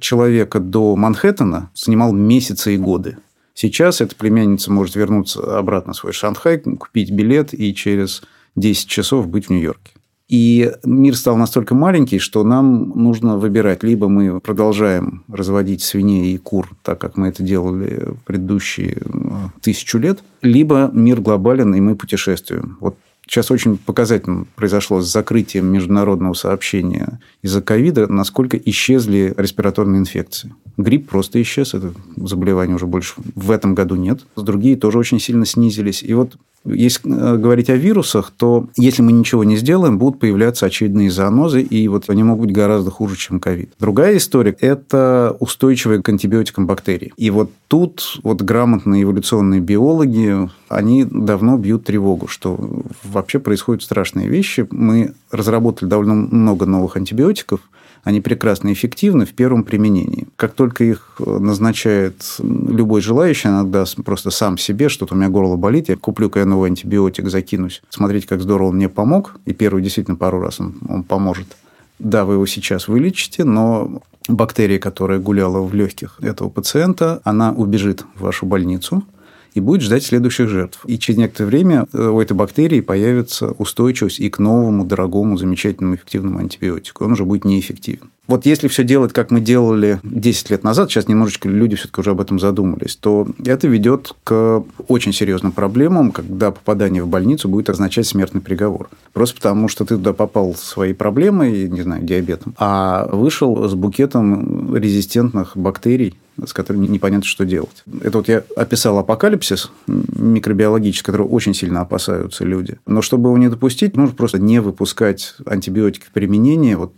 человека 0.00 0.60
до 0.60 0.96
Манхэттена 0.96 1.70
занимал 1.74 2.12
месяцы 2.12 2.74
и 2.74 2.78
годы. 2.78 3.18
Сейчас 3.54 4.00
эта 4.00 4.16
племянница 4.16 4.72
может 4.72 4.96
вернуться 4.96 5.58
обратно 5.58 5.92
в 5.92 5.96
свой 5.96 6.12
Шанхай, 6.12 6.58
купить 6.58 7.10
билет 7.10 7.52
и 7.52 7.74
через 7.74 8.22
10 8.56 8.88
часов 8.88 9.28
быть 9.28 9.46
в 9.46 9.50
Нью-Йорке. 9.50 9.92
И 10.28 10.72
мир 10.82 11.14
стал 11.14 11.36
настолько 11.36 11.74
маленький, 11.74 12.18
что 12.18 12.42
нам 12.42 12.88
нужно 12.94 13.36
выбирать. 13.36 13.82
Либо 13.82 14.08
мы 14.08 14.40
продолжаем 14.40 15.24
разводить 15.28 15.82
свиней 15.82 16.32
и 16.32 16.38
кур, 16.38 16.70
так 16.82 16.98
как 16.98 17.18
мы 17.18 17.28
это 17.28 17.42
делали 17.42 18.14
предыдущие 18.24 18.96
э, 18.96 19.30
тысячу 19.60 19.98
лет, 19.98 20.20
либо 20.40 20.90
мир 20.90 21.20
глобален, 21.20 21.74
и 21.74 21.80
мы 21.82 21.96
путешествуем. 21.96 22.78
Вот 22.80 22.96
Сейчас 23.32 23.50
очень 23.50 23.78
показательно 23.78 24.44
произошло 24.56 25.00
с 25.00 25.10
закрытием 25.10 25.64
международного 25.64 26.34
сообщения 26.34 27.18
из-за 27.40 27.62
ковида, 27.62 28.06
насколько 28.06 28.58
исчезли 28.58 29.32
респираторные 29.38 30.00
инфекции. 30.00 30.54
Грипп 30.76 31.08
просто 31.08 31.40
исчез, 31.40 31.72
это 31.72 31.94
заболевание 32.14 32.76
уже 32.76 32.86
больше 32.86 33.14
в 33.34 33.50
этом 33.50 33.74
году 33.74 33.96
нет. 33.96 34.20
Другие 34.36 34.76
тоже 34.76 34.98
очень 34.98 35.18
сильно 35.18 35.46
снизились. 35.46 36.02
И 36.02 36.12
вот 36.12 36.36
если 36.64 37.10
э, 37.10 37.36
говорить 37.36 37.70
о 37.70 37.76
вирусах, 37.76 38.32
то 38.36 38.68
если 38.76 39.02
мы 39.02 39.12
ничего 39.12 39.44
не 39.44 39.56
сделаем, 39.56 39.98
будут 39.98 40.20
появляться 40.20 40.66
очевидные 40.66 41.10
занозы, 41.10 41.62
и 41.62 41.88
вот 41.88 42.08
они 42.08 42.22
могут 42.22 42.46
быть 42.46 42.54
гораздо 42.54 42.90
хуже, 42.90 43.16
чем 43.16 43.40
ковид. 43.40 43.72
Другая 43.78 44.16
история– 44.16 44.56
это 44.60 45.36
устойчивые 45.40 46.02
к 46.02 46.08
антибиотикам 46.08 46.66
бактерии. 46.66 47.12
И 47.16 47.30
вот 47.30 47.50
тут 47.68 48.20
вот 48.22 48.42
грамотные 48.42 49.02
эволюционные 49.02 49.60
биологи, 49.60 50.50
они 50.68 51.04
давно 51.04 51.56
бьют 51.56 51.84
тревогу, 51.84 52.28
что 52.28 52.58
вообще 53.02 53.38
происходят 53.38 53.82
страшные 53.82 54.28
вещи. 54.28 54.66
Мы 54.70 55.14
разработали 55.30 55.88
довольно 55.88 56.14
много 56.14 56.66
новых 56.66 56.96
антибиотиков– 56.96 57.60
они 58.02 58.20
прекрасно 58.20 58.72
эффективны 58.72 59.26
в 59.26 59.32
первом 59.32 59.62
применении. 59.64 60.26
Как 60.36 60.54
только 60.54 60.84
их 60.84 61.14
э, 61.18 61.38
назначает 61.38 62.36
любой 62.40 63.00
желающий, 63.00 63.48
иногда 63.48 63.84
просто 64.04 64.30
сам 64.30 64.58
себе, 64.58 64.88
что-то 64.88 65.14
у 65.14 65.16
меня 65.16 65.28
горло 65.28 65.56
болит, 65.56 65.88
я 65.88 65.96
куплю-ка 65.96 66.40
я 66.40 66.46
новый 66.46 66.70
антибиотик, 66.70 67.28
закинусь. 67.28 67.82
Смотрите, 67.90 68.26
как 68.26 68.40
здорово 68.40 68.68
он 68.68 68.76
мне 68.76 68.88
помог. 68.88 69.36
И 69.46 69.52
первый 69.52 69.82
действительно 69.82 70.16
пару 70.16 70.40
раз 70.40 70.58
он, 70.60 70.74
он 70.88 71.04
поможет. 71.04 71.56
Да, 71.98 72.24
вы 72.24 72.34
его 72.34 72.46
сейчас 72.46 72.88
вылечите, 72.88 73.44
но 73.44 74.02
бактерия, 74.28 74.80
которая 74.80 75.20
гуляла 75.20 75.62
в 75.62 75.72
легких 75.72 76.16
этого 76.20 76.48
пациента, 76.48 77.20
она 77.22 77.52
убежит 77.52 78.04
в 78.16 78.22
вашу 78.22 78.46
больницу– 78.46 79.04
и 79.54 79.60
будет 79.60 79.82
ждать 79.82 80.04
следующих 80.04 80.48
жертв. 80.48 80.80
И 80.86 80.98
через 80.98 81.18
некоторое 81.18 81.48
время 81.48 81.86
э, 81.92 82.08
у 82.08 82.20
этой 82.20 82.34
бактерии 82.34 82.80
появится 82.80 83.50
устойчивость 83.52 84.20
и 84.20 84.30
к 84.30 84.38
новому, 84.38 84.84
дорогому, 84.84 85.36
замечательному, 85.36 85.94
эффективному 85.96 86.38
антибиотику. 86.38 87.04
Он 87.04 87.12
уже 87.12 87.24
будет 87.24 87.44
неэффективен. 87.44 88.10
Вот 88.28 88.46
если 88.46 88.68
все 88.68 88.84
делать, 88.84 89.12
как 89.12 89.30
мы 89.30 89.40
делали 89.40 89.98
10 90.04 90.50
лет 90.50 90.62
назад, 90.62 90.90
сейчас 90.90 91.08
немножечко 91.08 91.48
люди 91.48 91.74
все-таки 91.74 92.00
уже 92.00 92.10
об 92.12 92.20
этом 92.20 92.38
задумались, 92.38 92.96
то 92.96 93.26
это 93.44 93.66
ведет 93.66 94.14
к 94.22 94.62
очень 94.86 95.12
серьезным 95.12 95.50
проблемам, 95.50 96.12
когда 96.12 96.52
попадание 96.52 97.02
в 97.02 97.08
больницу 97.08 97.48
будет 97.48 97.68
означать 97.68 98.06
смертный 98.06 98.40
приговор. 98.40 98.88
Просто 99.12 99.36
потому, 99.36 99.68
что 99.68 99.84
ты 99.84 99.96
туда 99.96 100.12
попал 100.12 100.54
своей 100.54 100.94
проблемой, 100.94 101.68
не 101.68 101.82
знаю, 101.82 102.04
диабетом, 102.04 102.54
а 102.58 103.08
вышел 103.12 103.68
с 103.68 103.74
букетом 103.74 104.74
резистентных 104.76 105.56
бактерий, 105.56 106.14
с 106.44 106.52
которыми 106.52 106.86
непонятно, 106.86 107.26
что 107.26 107.44
делать. 107.44 107.82
Это 108.02 108.18
вот 108.18 108.28
я 108.28 108.44
описал 108.56 108.98
апокалипсис 108.98 109.70
микробиологический, 109.86 111.04
которого 111.04 111.28
очень 111.28 111.54
сильно 111.54 111.80
опасаются 111.80 112.44
люди. 112.44 112.78
Но 112.86 113.02
чтобы 113.02 113.28
его 113.28 113.38
не 113.38 113.48
допустить, 113.48 113.96
нужно 113.96 114.14
просто 114.14 114.38
не 114.38 114.60
выпускать 114.60 115.34
антибиотики 115.44 116.04
в 116.04 116.10
применение 116.12 116.76
вот 116.76 116.92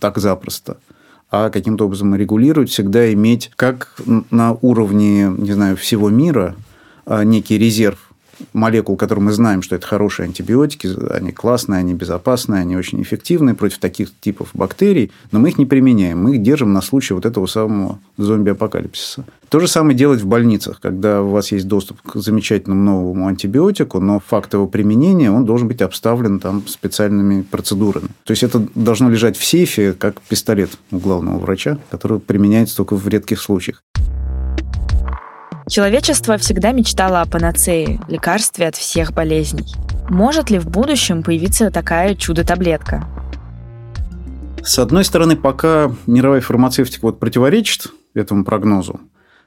так 0.00 0.18
запросто. 0.18 0.78
А 1.30 1.50
каким-то 1.50 1.86
образом 1.86 2.14
регулировать, 2.14 2.70
всегда 2.70 3.12
иметь 3.12 3.50
как 3.56 3.96
на 4.30 4.52
уровне, 4.60 5.34
не 5.36 5.52
знаю, 5.52 5.76
всего 5.76 6.10
мира 6.10 6.54
а, 7.06 7.24
некий 7.24 7.58
резерв 7.58 8.03
молекул, 8.52 8.96
которые 8.96 9.24
мы 9.24 9.32
знаем, 9.32 9.62
что 9.62 9.76
это 9.76 9.86
хорошие 9.86 10.24
антибиотики, 10.24 10.88
они 11.12 11.32
классные, 11.32 11.80
они 11.80 11.94
безопасные, 11.94 12.60
они 12.60 12.76
очень 12.76 13.02
эффективны 13.02 13.54
против 13.54 13.78
таких 13.78 14.10
типов 14.20 14.50
бактерий, 14.54 15.10
но 15.32 15.38
мы 15.38 15.50
их 15.50 15.58
не 15.58 15.66
применяем, 15.66 16.22
мы 16.22 16.36
их 16.36 16.42
держим 16.42 16.72
на 16.72 16.82
случай 16.82 17.14
вот 17.14 17.26
этого 17.26 17.46
самого 17.46 17.98
зомби-апокалипсиса. 18.16 19.24
То 19.48 19.60
же 19.60 19.68
самое 19.68 19.96
делать 19.96 20.20
в 20.20 20.26
больницах, 20.26 20.80
когда 20.80 21.22
у 21.22 21.30
вас 21.30 21.52
есть 21.52 21.68
доступ 21.68 22.02
к 22.02 22.16
замечательному 22.16 22.82
новому 22.82 23.28
антибиотику, 23.28 24.00
но 24.00 24.20
факт 24.20 24.52
его 24.54 24.66
применения, 24.66 25.30
он 25.30 25.44
должен 25.44 25.68
быть 25.68 25.80
обставлен 25.80 26.40
там 26.40 26.66
специальными 26.66 27.42
процедурами. 27.42 28.08
То 28.24 28.32
есть 28.32 28.42
это 28.42 28.66
должно 28.74 29.10
лежать 29.10 29.36
в 29.36 29.44
сейфе, 29.44 29.92
как 29.92 30.20
пистолет 30.22 30.70
у 30.90 30.98
главного 30.98 31.38
врача, 31.38 31.78
который 31.90 32.18
применяется 32.18 32.76
только 32.76 32.96
в 32.96 33.06
редких 33.06 33.40
случаях. 33.40 33.82
Человечество 35.66 36.36
всегда 36.36 36.72
мечтало 36.72 37.22
о 37.22 37.26
панацее, 37.26 37.98
лекарстве 38.08 38.68
от 38.68 38.76
всех 38.76 39.14
болезней. 39.14 39.64
Может 40.10 40.50
ли 40.50 40.58
в 40.58 40.68
будущем 40.68 41.22
появиться 41.22 41.70
такая 41.70 42.14
чудо-таблетка? 42.14 43.08
С 44.62 44.78
одной 44.78 45.04
стороны, 45.04 45.36
пока 45.36 45.90
мировая 46.06 46.42
фармацевтика 46.42 47.06
вот 47.06 47.18
противоречит 47.18 47.92
этому 48.12 48.44
прогнозу, 48.44 49.00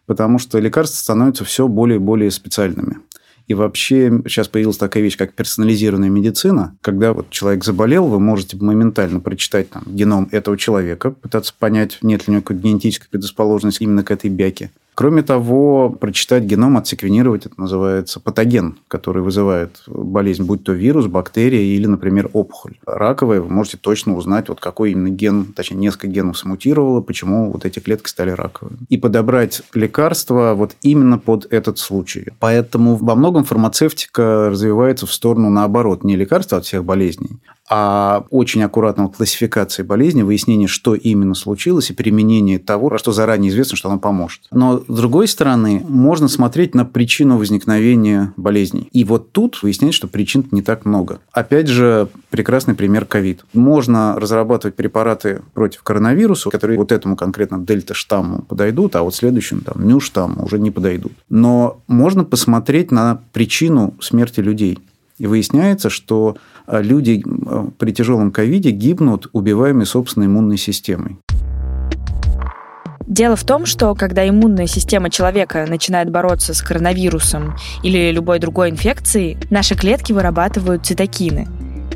потому 0.08 0.40
что 0.40 0.58
лекарства 0.58 0.98
становятся 0.98 1.46
все 1.46 1.68
более 1.68 1.98
и 1.98 2.02
более 2.02 2.32
специальными. 2.32 2.98
И 3.46 3.54
вообще 3.54 4.12
сейчас 4.26 4.48
появилась 4.48 4.78
такая 4.78 5.04
вещь, 5.04 5.18
как 5.18 5.34
персонализированная 5.34 6.10
медицина. 6.10 6.76
Когда 6.82 7.14
вот 7.14 7.30
человек 7.30 7.64
заболел, 7.64 8.08
вы 8.08 8.20
можете 8.20 8.58
моментально 8.58 9.20
прочитать 9.20 9.70
там, 9.70 9.84
геном 9.86 10.28
этого 10.32 10.58
человека, 10.58 11.12
пытаться 11.12 11.54
понять, 11.58 12.00
нет 12.02 12.28
ли 12.28 12.32
у 12.32 12.34
него 12.34 12.42
какой-то 12.42 12.64
генетической 12.64 13.08
предрасположенности 13.08 13.84
именно 13.84 14.04
к 14.04 14.12
этой 14.12 14.30
бяке. 14.32 14.72
Кроме 14.98 15.22
того, 15.22 15.92
прочитать 15.92 16.46
геном, 16.46 16.76
отсеквенировать, 16.76 17.46
это 17.46 17.54
называется 17.62 18.20
патоген, 18.20 18.80
который 18.88 19.22
вызывает 19.22 19.84
болезнь, 19.86 20.44
будь 20.44 20.64
то 20.64 20.72
вирус, 20.72 21.06
бактерия 21.06 21.62
или, 21.62 21.86
например, 21.86 22.32
опухоль. 22.34 22.80
Раковая, 22.84 23.40
вы 23.40 23.48
можете 23.48 23.78
точно 23.78 24.18
узнать, 24.18 24.50
вот 24.50 24.60
какой 24.60 24.94
именно 24.94 25.10
ген, 25.10 25.54
точнее, 25.56 25.78
несколько 25.78 26.08
генов 26.08 26.40
смутировало, 26.40 27.02
почему 27.02 27.52
вот 27.52 27.64
эти 27.64 27.78
клетки 27.78 28.10
стали 28.10 28.32
раковыми. 28.32 28.80
И 28.90 28.98
подобрать 28.98 29.62
лекарства 29.76 30.56
вот 30.56 30.76
именно 30.82 31.20
под 31.20 31.46
этот 31.54 31.78
случай. 31.78 32.30
Поэтому 32.40 32.96
во 32.96 33.14
многом 33.14 33.44
фармацевтика 33.44 34.50
развивается 34.50 35.06
в 35.06 35.14
сторону 35.14 35.52
наоборот, 35.52 36.04
не 36.04 36.16
лекарства 36.16 36.58
от 36.58 36.66
всех 36.66 36.84
болезней, 36.84 37.38
а 37.70 38.26
очень 38.30 38.64
аккуратного 38.64 39.10
классификации 39.10 39.84
болезни, 39.84 40.22
выяснения, 40.22 40.68
что 40.68 40.96
именно 40.96 41.36
случилось, 41.36 41.90
и 41.90 41.94
применение 41.94 42.60
того, 42.60 42.98
что 42.98 43.12
заранее 43.12 43.52
известно, 43.52 43.76
что 43.76 43.90
оно 43.90 44.00
поможет. 44.00 44.42
Но, 44.52 44.80
с 44.80 44.96
другой 44.96 45.28
стороны, 45.28 45.84
можно 45.88 46.28
смотреть 46.28 46.76
на 46.76 46.86
причину 46.86 47.38
возникновения 47.38 48.34
болезней. 48.38 48.88
И 48.94 49.04
вот 49.04 49.32
тут 49.32 49.62
выясняется, 49.62 49.98
что 49.98 50.08
причин 50.08 50.46
не 50.52 50.62
так 50.62 50.86
много. 50.86 51.20
Опять 51.32 51.68
же, 51.68 52.08
прекрасный 52.30 52.74
пример 52.74 53.06
ковид. 53.06 53.44
Можно 53.54 54.18
разрабатывать 54.18 54.76
препараты 54.76 55.42
против 55.54 55.84
коронавируса, 55.84 56.50
которые 56.50 56.78
вот 56.78 56.92
этому 56.92 57.16
конкретно 57.16 57.60
дельта-штамму 57.60 58.44
подойдут, 58.44 58.96
а 58.96 59.04
вот 59.04 59.14
следующему, 59.16 59.62
там, 59.62 59.86
мю-штамму 59.86 60.46
уже 60.46 60.60
не 60.60 60.72
подойдут. 60.72 61.14
Но 61.30 61.82
можно 61.88 62.24
посмотреть 62.24 62.92
на 62.92 63.22
причину 63.34 63.96
смерти 64.00 64.40
людей. 64.40 64.80
И 65.18 65.26
выясняется, 65.26 65.90
что 65.90 66.38
люди 66.68 67.24
а, 67.46 67.70
при 67.78 67.92
тяжелом 67.92 68.32
ковиде 68.32 68.72
гибнут, 68.72 69.30
убиваемые 69.34 69.86
собственной 69.86 70.28
иммунной 70.28 70.58
системой. 70.58 71.18
Дело 73.08 73.38
в 73.38 73.44
том, 73.46 73.66
что 73.66 73.96
когда 73.96 74.28
иммунная 74.28 74.68
система 74.68 75.10
человека 75.10 75.66
начинает 75.68 76.12
бороться 76.12 76.54
с 76.54 76.62
коронавирусом 76.62 77.56
или 77.82 78.12
любой 78.12 78.40
другой 78.40 78.70
инфекцией, 78.70 79.38
наши 79.50 79.76
клетки 79.76 80.12
вырабатывают 80.12 80.86
цитокины. 80.86 81.48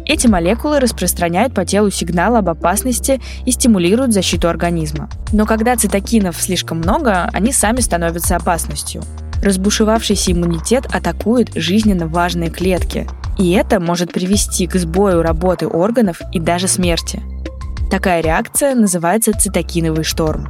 Эти 0.06 0.28
молекулы 0.28 0.80
распространяют 0.80 1.54
по 1.54 1.66
телу 1.66 1.92
сигналы 1.92 2.38
об 2.38 2.50
опасности 2.50 3.20
и 3.46 3.52
стимулируют 3.52 4.14
защиту 4.14 4.48
организма. 4.48 5.10
Но 5.34 5.46
когда 5.46 5.76
цитокинов 5.76 6.42
слишком 6.42 6.80
много, 6.80 7.30
они 7.34 7.52
сами 7.52 7.82
становятся 7.82 8.38
опасностью. 8.38 9.04
Разбушевавшийся 9.44 10.32
иммунитет 10.32 10.86
атакует 10.94 11.50
жизненно 11.56 12.08
важные 12.08 12.50
клетки– 12.50 13.06
и 13.42 13.54
это 13.54 13.80
может 13.80 14.14
привести 14.14 14.68
к 14.68 14.76
сбою 14.76 15.24
работы 15.24 15.68
органов 15.68 16.22
и 16.32 16.40
даже 16.40 16.68
смерти. 16.68 17.24
Такая 17.90 18.22
реакция 18.22 18.76
называется 18.76 19.32
цитокиновый 19.32 20.04
шторм. 20.04 20.48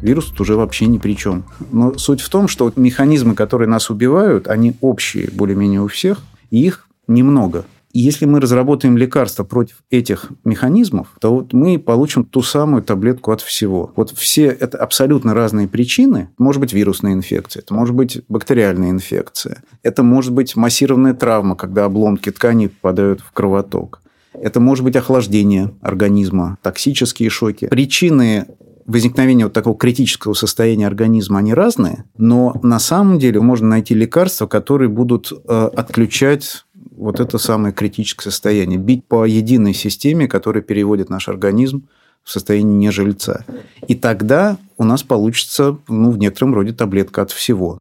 Вирус 0.00 0.26
тут 0.26 0.42
уже 0.42 0.54
вообще 0.54 0.86
ни 0.86 0.98
при 0.98 1.16
чем. 1.16 1.44
Но 1.72 1.98
суть 1.98 2.20
в 2.20 2.28
том, 2.28 2.46
что 2.46 2.72
механизмы, 2.76 3.34
которые 3.34 3.68
нас 3.68 3.90
убивают, 3.90 4.46
они 4.46 4.76
общие 4.80 5.28
более-менее 5.32 5.80
у 5.80 5.88
всех, 5.88 6.20
и 6.50 6.64
их 6.64 6.86
немного. 7.08 7.64
Если 7.92 8.24
мы 8.24 8.40
разработаем 8.40 8.96
лекарства 8.96 9.44
против 9.44 9.82
этих 9.90 10.30
механизмов, 10.44 11.08
то 11.20 11.34
вот 11.34 11.52
мы 11.52 11.78
получим 11.78 12.24
ту 12.24 12.42
самую 12.42 12.82
таблетку 12.82 13.32
от 13.32 13.42
всего. 13.42 13.92
Вот 13.96 14.10
все 14.10 14.46
это 14.46 14.78
абсолютно 14.78 15.34
разные 15.34 15.68
причины. 15.68 16.30
Может 16.38 16.60
быть 16.60 16.72
вирусная 16.72 17.12
инфекция, 17.12 17.62
это 17.62 17.74
может 17.74 17.94
быть 17.94 18.22
бактериальная 18.28 18.90
инфекция, 18.90 19.62
это 19.82 20.02
может 20.02 20.32
быть 20.32 20.56
массированная 20.56 21.14
травма, 21.14 21.54
когда 21.54 21.84
обломки 21.84 22.30
тканей 22.30 22.70
попадают 22.70 23.20
в 23.20 23.32
кровоток. 23.32 24.00
Это 24.32 24.60
может 24.60 24.84
быть 24.84 24.96
охлаждение 24.96 25.74
организма, 25.82 26.56
токсические 26.62 27.28
шоки. 27.28 27.66
Причины 27.66 28.46
возникновения 28.86 29.44
вот 29.44 29.52
такого 29.52 29.76
критического 29.76 30.34
состояния 30.34 30.86
организма, 30.86 31.38
они 31.38 31.54
разные, 31.54 32.04
но 32.16 32.58
на 32.62 32.78
самом 32.78 33.18
деле 33.18 33.40
можно 33.40 33.68
найти 33.68 33.94
лекарства, 33.94 34.46
которые 34.46 34.88
будут 34.88 35.32
э, 35.32 35.70
отключать 35.76 36.64
вот 36.96 37.20
это 37.20 37.38
самое 37.38 37.72
критическое 37.72 38.30
состояние, 38.30 38.78
бить 38.78 39.04
по 39.06 39.24
единой 39.24 39.74
системе, 39.74 40.28
которая 40.28 40.62
переводит 40.62 41.10
наш 41.10 41.28
организм 41.28 41.88
в 42.22 42.30
состояние 42.30 42.76
нежильца. 42.76 43.44
И 43.88 43.94
тогда 43.94 44.56
у 44.76 44.84
нас 44.84 45.02
получится, 45.02 45.78
ну, 45.88 46.10
в 46.10 46.18
некотором 46.18 46.54
роде 46.54 46.72
таблетка 46.72 47.22
от 47.22 47.30
всего. 47.30 47.78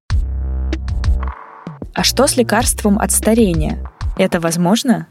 А 1.94 2.04
что 2.04 2.26
с 2.26 2.38
лекарством 2.38 2.98
от 3.00 3.12
старения? 3.12 3.92
Это 4.18 4.40
возможно? 4.40 5.08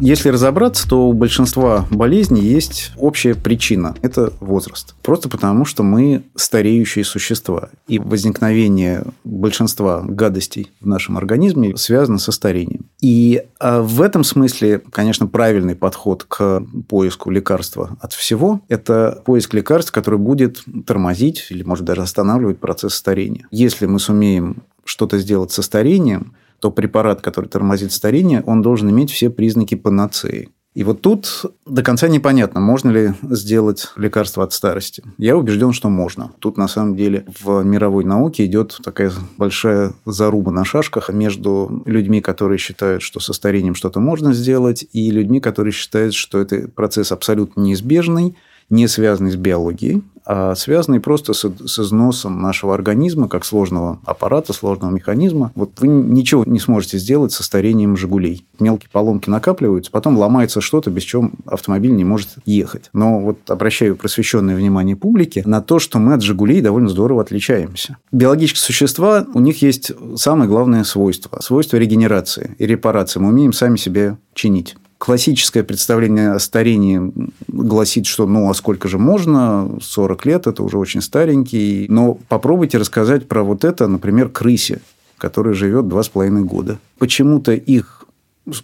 Если 0.00 0.28
разобраться, 0.28 0.88
то 0.88 1.08
у 1.08 1.12
большинства 1.12 1.86
болезней 1.90 2.42
есть 2.42 2.92
общая 2.96 3.34
причина– 3.34 3.94
это 4.02 4.32
возраст. 4.40 4.94
Просто 5.02 5.28
потому, 5.28 5.64
что 5.64 5.82
мы 5.82 6.24
стареющие 6.34 7.04
существа. 7.04 7.68
И 7.86 7.98
возникновение 7.98 9.04
большинства 9.22 10.02
гадостей 10.02 10.72
в 10.80 10.86
нашем 10.86 11.16
организме 11.16 11.76
связано 11.76 12.18
со 12.18 12.32
старением. 12.32 12.86
И 13.00 13.42
а, 13.60 13.82
в 13.82 14.02
этом 14.02 14.24
смысле, 14.24 14.82
конечно, 14.90 15.26
правильный 15.26 15.76
подход 15.76 16.24
к 16.24 16.62
поиску 16.88 17.30
лекарства 17.30 17.96
от 18.00 18.12
всего– 18.12 18.60
это 18.68 19.22
поиск 19.24 19.54
лекарств, 19.54 19.92
который 19.92 20.18
будет 20.18 20.64
тормозить 20.86 21.46
или, 21.50 21.62
может, 21.62 21.84
даже 21.84 22.02
останавливать 22.02 22.58
процесс 22.58 22.94
старения. 22.94 23.46
Если 23.50 23.86
мы 23.86 24.00
сумеем 24.00 24.64
что-то 24.84 25.18
сделать 25.18 25.52
со 25.52 25.62
старением– 25.62 26.34
то 26.64 26.70
препарат, 26.70 27.20
который 27.20 27.50
тормозит 27.50 27.92
старение, 27.92 28.42
он 28.46 28.62
должен 28.62 28.88
иметь 28.88 29.10
все 29.10 29.28
признаки 29.28 29.74
панацеи. 29.74 30.48
И 30.72 30.82
вот 30.82 31.02
тут 31.02 31.44
до 31.66 31.82
конца 31.82 32.08
непонятно, 32.08 32.58
можно 32.58 32.90
ли 32.90 33.12
сделать 33.20 33.88
лекарство 33.96 34.44
от 34.44 34.54
старости. 34.54 35.02
Я 35.18 35.36
убежден, 35.36 35.74
что 35.74 35.90
можно. 35.90 36.32
Тут 36.38 36.56
на 36.56 36.66
самом 36.66 36.96
деле 36.96 37.26
в 37.38 37.62
мировой 37.64 38.06
науке 38.06 38.46
идет 38.46 38.80
такая 38.82 39.12
большая 39.36 39.92
заруба 40.06 40.52
на 40.52 40.64
шашках 40.64 41.10
между 41.10 41.82
людьми, 41.84 42.22
которые 42.22 42.56
считают, 42.56 43.02
что 43.02 43.20
со 43.20 43.34
старением 43.34 43.74
что-то 43.74 44.00
можно 44.00 44.32
сделать, 44.32 44.86
и 44.90 45.10
людьми, 45.10 45.40
которые 45.40 45.72
считают, 45.72 46.14
что 46.14 46.40
это 46.40 46.66
процесс 46.66 47.12
абсолютно 47.12 47.60
неизбежный, 47.60 48.38
не 48.70 48.88
связанный 48.88 49.32
с 49.32 49.36
биологией, 49.36 50.02
а 50.26 50.54
связанный 50.54 51.00
просто 51.00 51.32
с, 51.32 51.44
с 51.44 51.78
износом 51.78 52.40
нашего 52.40 52.74
организма, 52.74 53.28
как 53.28 53.44
сложного 53.44 53.98
аппарата, 54.04 54.52
сложного 54.52 54.90
механизма. 54.90 55.52
Вот 55.54 55.72
вы 55.80 55.88
ничего 55.88 56.44
не 56.46 56.58
сможете 56.58 56.98
сделать 56.98 57.32
со 57.32 57.42
старением 57.42 57.96
«Жигулей». 57.96 58.46
Мелкие 58.58 58.88
поломки 58.90 59.28
накапливаются, 59.28 59.90
потом 59.90 60.16
ломается 60.16 60.60
что-то, 60.60 60.90
без 60.90 61.02
чего 61.02 61.30
автомобиль 61.46 61.94
не 61.94 62.04
может 62.04 62.28
ехать. 62.46 62.90
Но 62.92 63.20
вот 63.20 63.50
обращаю 63.50 63.96
просвещенное 63.96 64.56
внимание 64.56 64.96
публики 64.96 65.42
на 65.44 65.60
то, 65.60 65.78
что 65.78 65.98
мы 65.98 66.14
от 66.14 66.22
«Жигулей» 66.22 66.60
довольно 66.60 66.88
здорово 66.88 67.22
отличаемся. 67.22 67.98
Биологические 68.12 68.62
существа, 68.62 69.26
у 69.34 69.40
них 69.40 69.62
есть 69.62 69.92
самое 70.16 70.48
главное 70.48 70.84
свойство– 70.84 71.40
свойство 71.42 71.76
регенерации 71.76 72.54
и 72.58 72.66
репарации. 72.66 73.20
Мы 73.20 73.28
умеем 73.28 73.52
сами 73.52 73.76
себя 73.76 74.18
чинить 74.34 74.76
классическое 75.04 75.62
представление 75.62 76.32
о 76.32 76.38
старении 76.38 77.12
гласит, 77.46 78.06
что 78.06 78.26
ну 78.26 78.48
а 78.48 78.54
сколько 78.54 78.88
же 78.88 78.96
можно, 78.98 79.68
40 79.82 80.24
лет, 80.24 80.46
это 80.46 80.62
уже 80.62 80.78
очень 80.78 81.02
старенький. 81.02 81.84
Но 81.90 82.14
попробуйте 82.28 82.78
рассказать 82.78 83.28
про 83.28 83.42
вот 83.42 83.64
это, 83.64 83.86
например, 83.86 84.30
крысе, 84.30 84.80
которая 85.18 85.52
живет 85.52 85.84
2,5 85.84 86.40
года. 86.44 86.78
Почему-то 86.98 87.52
их 87.52 88.04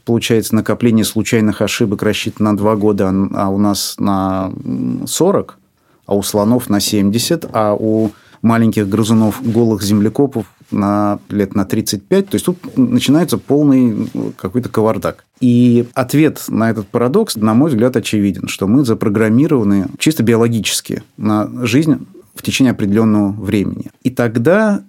получается 0.07 0.55
накопление 0.55 1.05
случайных 1.05 1.61
ошибок 1.61 2.03
рассчитано 2.03 2.53
на 2.53 2.57
2 2.57 2.77
года, 2.77 3.13
а 3.35 3.51
у 3.51 3.59
нас 3.59 3.97
на 3.99 4.51
40, 5.07 5.59
а 6.07 6.15
у 6.15 6.23
слонов 6.23 6.71
на 6.71 6.81
70, 6.81 7.51
а 7.53 7.75
у 7.79 8.13
маленьких 8.41 8.89
грызунов 8.89 9.43
голых 9.43 9.83
землекопов 9.83 10.47
на 10.71 11.19
лет 11.29 11.55
на 11.55 11.65
35. 11.65 12.29
То 12.29 12.35
есть 12.35 12.47
тут 12.47 12.77
начинается 12.77 13.39
полный 13.39 14.09
какой-то 14.37 14.69
кавардак. 14.69 15.25
И 15.41 15.87
ответ 15.95 16.45
на 16.49 16.71
этот 16.71 16.89
парадокс, 16.89 17.37
на 17.37 17.55
мой 17.55 17.71
взгляд, 17.71 17.97
очевиден, 17.97 18.49
что 18.49 18.67
мы 18.67 18.85
запрограммированы 18.85 19.89
чисто 19.99 20.23
биологически 20.23 21.03
на 21.17 21.49
жизнь 21.67 22.07
в 22.35 22.43
течение 22.43 22.73
определенного 22.73 23.33
времени. 23.33 23.91
И 24.03 24.11
тогда 24.11 24.83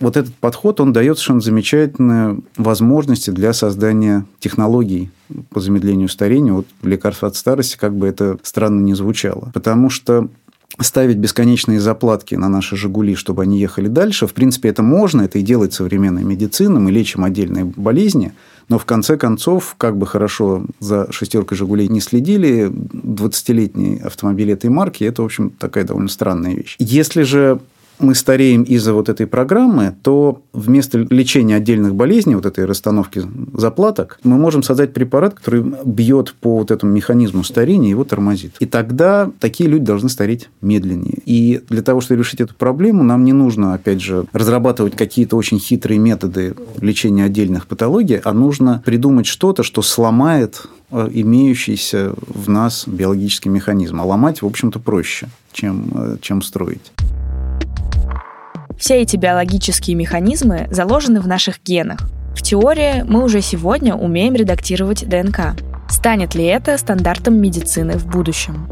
вот 0.00 0.16
этот 0.16 0.34
подход, 0.34 0.80
он 0.80 0.92
дает 0.92 1.18
совершенно 1.18 1.40
замечательные 1.40 2.38
возможности 2.56 3.30
для 3.30 3.52
создания 3.52 4.24
технологий 4.38 5.10
по 5.50 5.60
замедлению 5.60 6.08
старения, 6.08 6.52
вот 6.52 6.66
лекарств 6.82 7.22
от 7.22 7.36
старости, 7.36 7.76
как 7.76 7.94
бы 7.94 8.06
это 8.06 8.38
странно 8.42 8.80
ни 8.80 8.94
звучало. 8.94 9.50
Потому 9.52 9.90
что 9.90 10.28
ставить 10.78 11.16
бесконечные 11.16 11.80
заплатки 11.80 12.34
на 12.34 12.48
наши 12.48 12.76
«Жигули», 12.76 13.14
чтобы 13.14 13.42
они 13.42 13.58
ехали 13.58 13.88
дальше. 13.88 14.26
В 14.26 14.34
принципе, 14.34 14.68
это 14.68 14.82
можно, 14.82 15.22
это 15.22 15.38
и 15.38 15.42
делает 15.42 15.72
современная 15.72 16.24
медицина, 16.24 16.78
мы 16.78 16.92
лечим 16.92 17.24
отдельные 17.24 17.64
болезни, 17.64 18.32
но 18.68 18.78
в 18.78 18.84
конце 18.84 19.16
концов, 19.16 19.74
как 19.76 19.96
бы 19.96 20.06
хорошо 20.06 20.64
за 20.78 21.10
шестеркой 21.10 21.58
«Жигулей» 21.58 21.88
не 21.88 22.00
следили, 22.00 22.70
20-летний 22.70 23.98
автомобиль 23.98 24.52
этой 24.52 24.70
марки– 24.70 25.04
это, 25.04 25.22
в 25.22 25.24
общем, 25.24 25.50
такая 25.50 25.84
довольно 25.84 26.08
странная 26.08 26.54
вещь. 26.54 26.76
Если 26.78 27.22
же 27.22 27.60
мы 28.00 28.14
стареем 28.14 28.62
из-за 28.62 28.94
вот 28.94 29.08
этой 29.08 29.26
программы, 29.26 29.94
то 30.02 30.42
вместо 30.52 30.98
лечения 30.98 31.56
отдельных 31.56 31.94
болезней, 31.94 32.34
вот 32.34 32.46
этой 32.46 32.64
расстановки 32.64 33.22
заплаток, 33.54 34.18
мы 34.24 34.36
можем 34.36 34.62
создать 34.62 34.92
препарат, 34.92 35.34
который 35.34 35.64
бьет 35.84 36.34
по 36.40 36.58
вот 36.58 36.70
этому 36.70 36.92
механизму 36.92 37.44
старения 37.44 37.88
и 37.88 37.90
его 37.90 38.04
тормозит. 38.04 38.54
И 38.60 38.66
тогда 38.66 39.30
такие 39.38 39.68
люди 39.68 39.84
должны 39.84 40.08
стареть 40.08 40.48
медленнее. 40.60 41.18
И 41.24 41.62
для 41.68 41.82
того, 41.82 42.00
чтобы 42.00 42.20
решить 42.20 42.40
эту 42.40 42.54
проблему, 42.54 43.02
нам 43.02 43.24
не 43.24 43.32
нужно, 43.32 43.74
опять 43.74 44.00
же, 44.00 44.26
разрабатывать 44.32 44.96
какие-то 44.96 45.36
очень 45.36 45.58
хитрые 45.58 45.98
методы 45.98 46.54
лечения 46.80 47.24
отдельных 47.24 47.66
патологий, 47.66 48.18
а 48.22 48.32
нужно 48.32 48.82
придумать 48.84 49.26
что-то, 49.26 49.62
что 49.62 49.82
сломает 49.82 50.62
э, 50.90 51.08
имеющийся 51.12 52.14
в 52.26 52.48
нас 52.48 52.84
биологический 52.86 53.48
механизм. 53.48 54.00
А 54.00 54.04
ломать, 54.04 54.42
в 54.42 54.46
общем-то, 54.46 54.78
проще, 54.78 55.28
чем, 55.52 55.90
э, 55.94 56.16
чем 56.20 56.42
строить. 56.42 56.92
Все 58.80 59.02
эти 59.02 59.18
биологические 59.18 59.94
механизмы 59.94 60.66
заложены 60.70 61.20
в 61.20 61.28
наших 61.28 61.62
генах. 61.62 62.00
В 62.34 62.40
теории 62.40 63.02
мы 63.06 63.22
уже 63.22 63.42
сегодня 63.42 63.94
умеем 63.94 64.34
редактировать 64.34 65.06
ДНК. 65.06 65.54
Станет 65.90 66.34
ли 66.34 66.46
это 66.46 66.78
стандартом 66.78 67.34
медицины 67.34 67.98
в 67.98 68.06
будущем? 68.06 68.66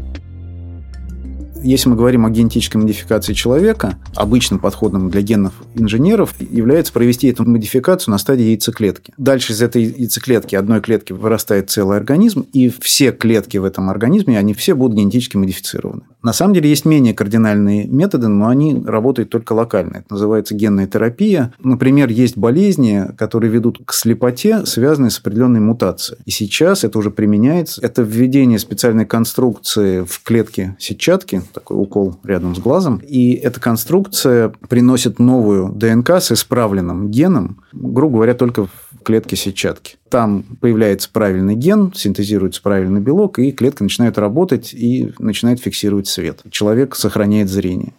Если 1.61 1.89
мы 1.89 1.95
говорим 1.95 2.25
о 2.25 2.31
генетической 2.31 2.77
модификации 2.77 3.33
человека, 3.33 3.99
обычным 4.15 4.59
подходом 4.59 5.11
для 5.11 5.21
генов 5.21 5.53
инженеров 5.75 6.33
является 6.39 6.91
провести 6.91 7.27
эту 7.27 7.47
модификацию 7.47 8.11
на 8.13 8.17
стадии 8.17 8.45
яйцеклетки. 8.45 9.13
Дальше 9.17 9.53
из 9.53 9.61
этой 9.61 9.83
яйцеклетки, 9.83 10.55
одной 10.55 10.81
клетки 10.81 11.13
вырастает 11.13 11.69
целый 11.69 11.97
организм, 11.97 12.47
и 12.53 12.69
все 12.81 13.11
клетки 13.11 13.57
в 13.57 13.63
этом 13.65 13.89
организме, 13.89 14.39
они 14.39 14.55
все 14.55 14.73
будут 14.73 14.97
генетически 14.97 15.37
модифицированы. 15.37 16.01
На 16.21 16.33
самом 16.33 16.53
деле 16.53 16.69
есть 16.69 16.85
менее 16.85 17.13
кардинальные 17.13 17.87
методы, 17.87 18.27
но 18.27 18.47
они 18.49 18.81
работают 18.85 19.29
только 19.29 19.53
локально. 19.53 19.97
Это 19.97 20.05
называется 20.09 20.53
генная 20.53 20.85
терапия. 20.85 21.53
Например, 21.59 22.09
есть 22.09 22.37
болезни, 22.37 23.05
которые 23.17 23.51
ведут 23.51 23.79
к 23.85 23.93
слепоте, 23.93 24.65
связанные 24.65 25.11
с 25.11 25.19
определенной 25.19 25.61
мутацией. 25.61 26.19
И 26.25 26.31
сейчас 26.31 26.83
это 26.83 26.99
уже 26.99 27.09
применяется. 27.09 27.81
Это 27.81 28.01
введение 28.01 28.59
специальной 28.59 29.05
конструкции 29.05 30.01
в 30.01 30.21
клетке 30.23 30.75
сетчатки, 30.77 31.41
такой 31.53 31.81
укол 31.81 32.17
рядом 32.23 32.53
с 32.53 32.59
глазом. 32.59 32.97
И 32.97 33.33
эта 33.33 33.61
конструкция 33.61 34.51
приносит 34.67 35.19
новую 35.19 35.69
ДНК 35.69 36.11
с 36.11 36.31
исправленным 36.31 37.09
геном, 37.09 37.63
грубо 37.71 38.15
говоря, 38.15 38.33
только 38.33 38.65
в 38.65 38.88
клетке 39.03 39.35
сетчатки. 39.35 39.97
Там 40.09 40.43
появляется 40.61 41.09
правильный 41.11 41.55
ген, 41.55 41.93
синтезируется 41.95 42.61
правильный 42.61 43.01
белок, 43.01 43.39
и 43.39 43.51
клетка 43.51 43.83
начинает 43.83 44.17
работать 44.17 44.73
и 44.73 45.11
начинает 45.19 45.59
фиксировать 45.59 46.07
свет. 46.07 46.41
Человек 46.51 46.95
сохраняет 46.95 47.49
зрение. 47.49 47.93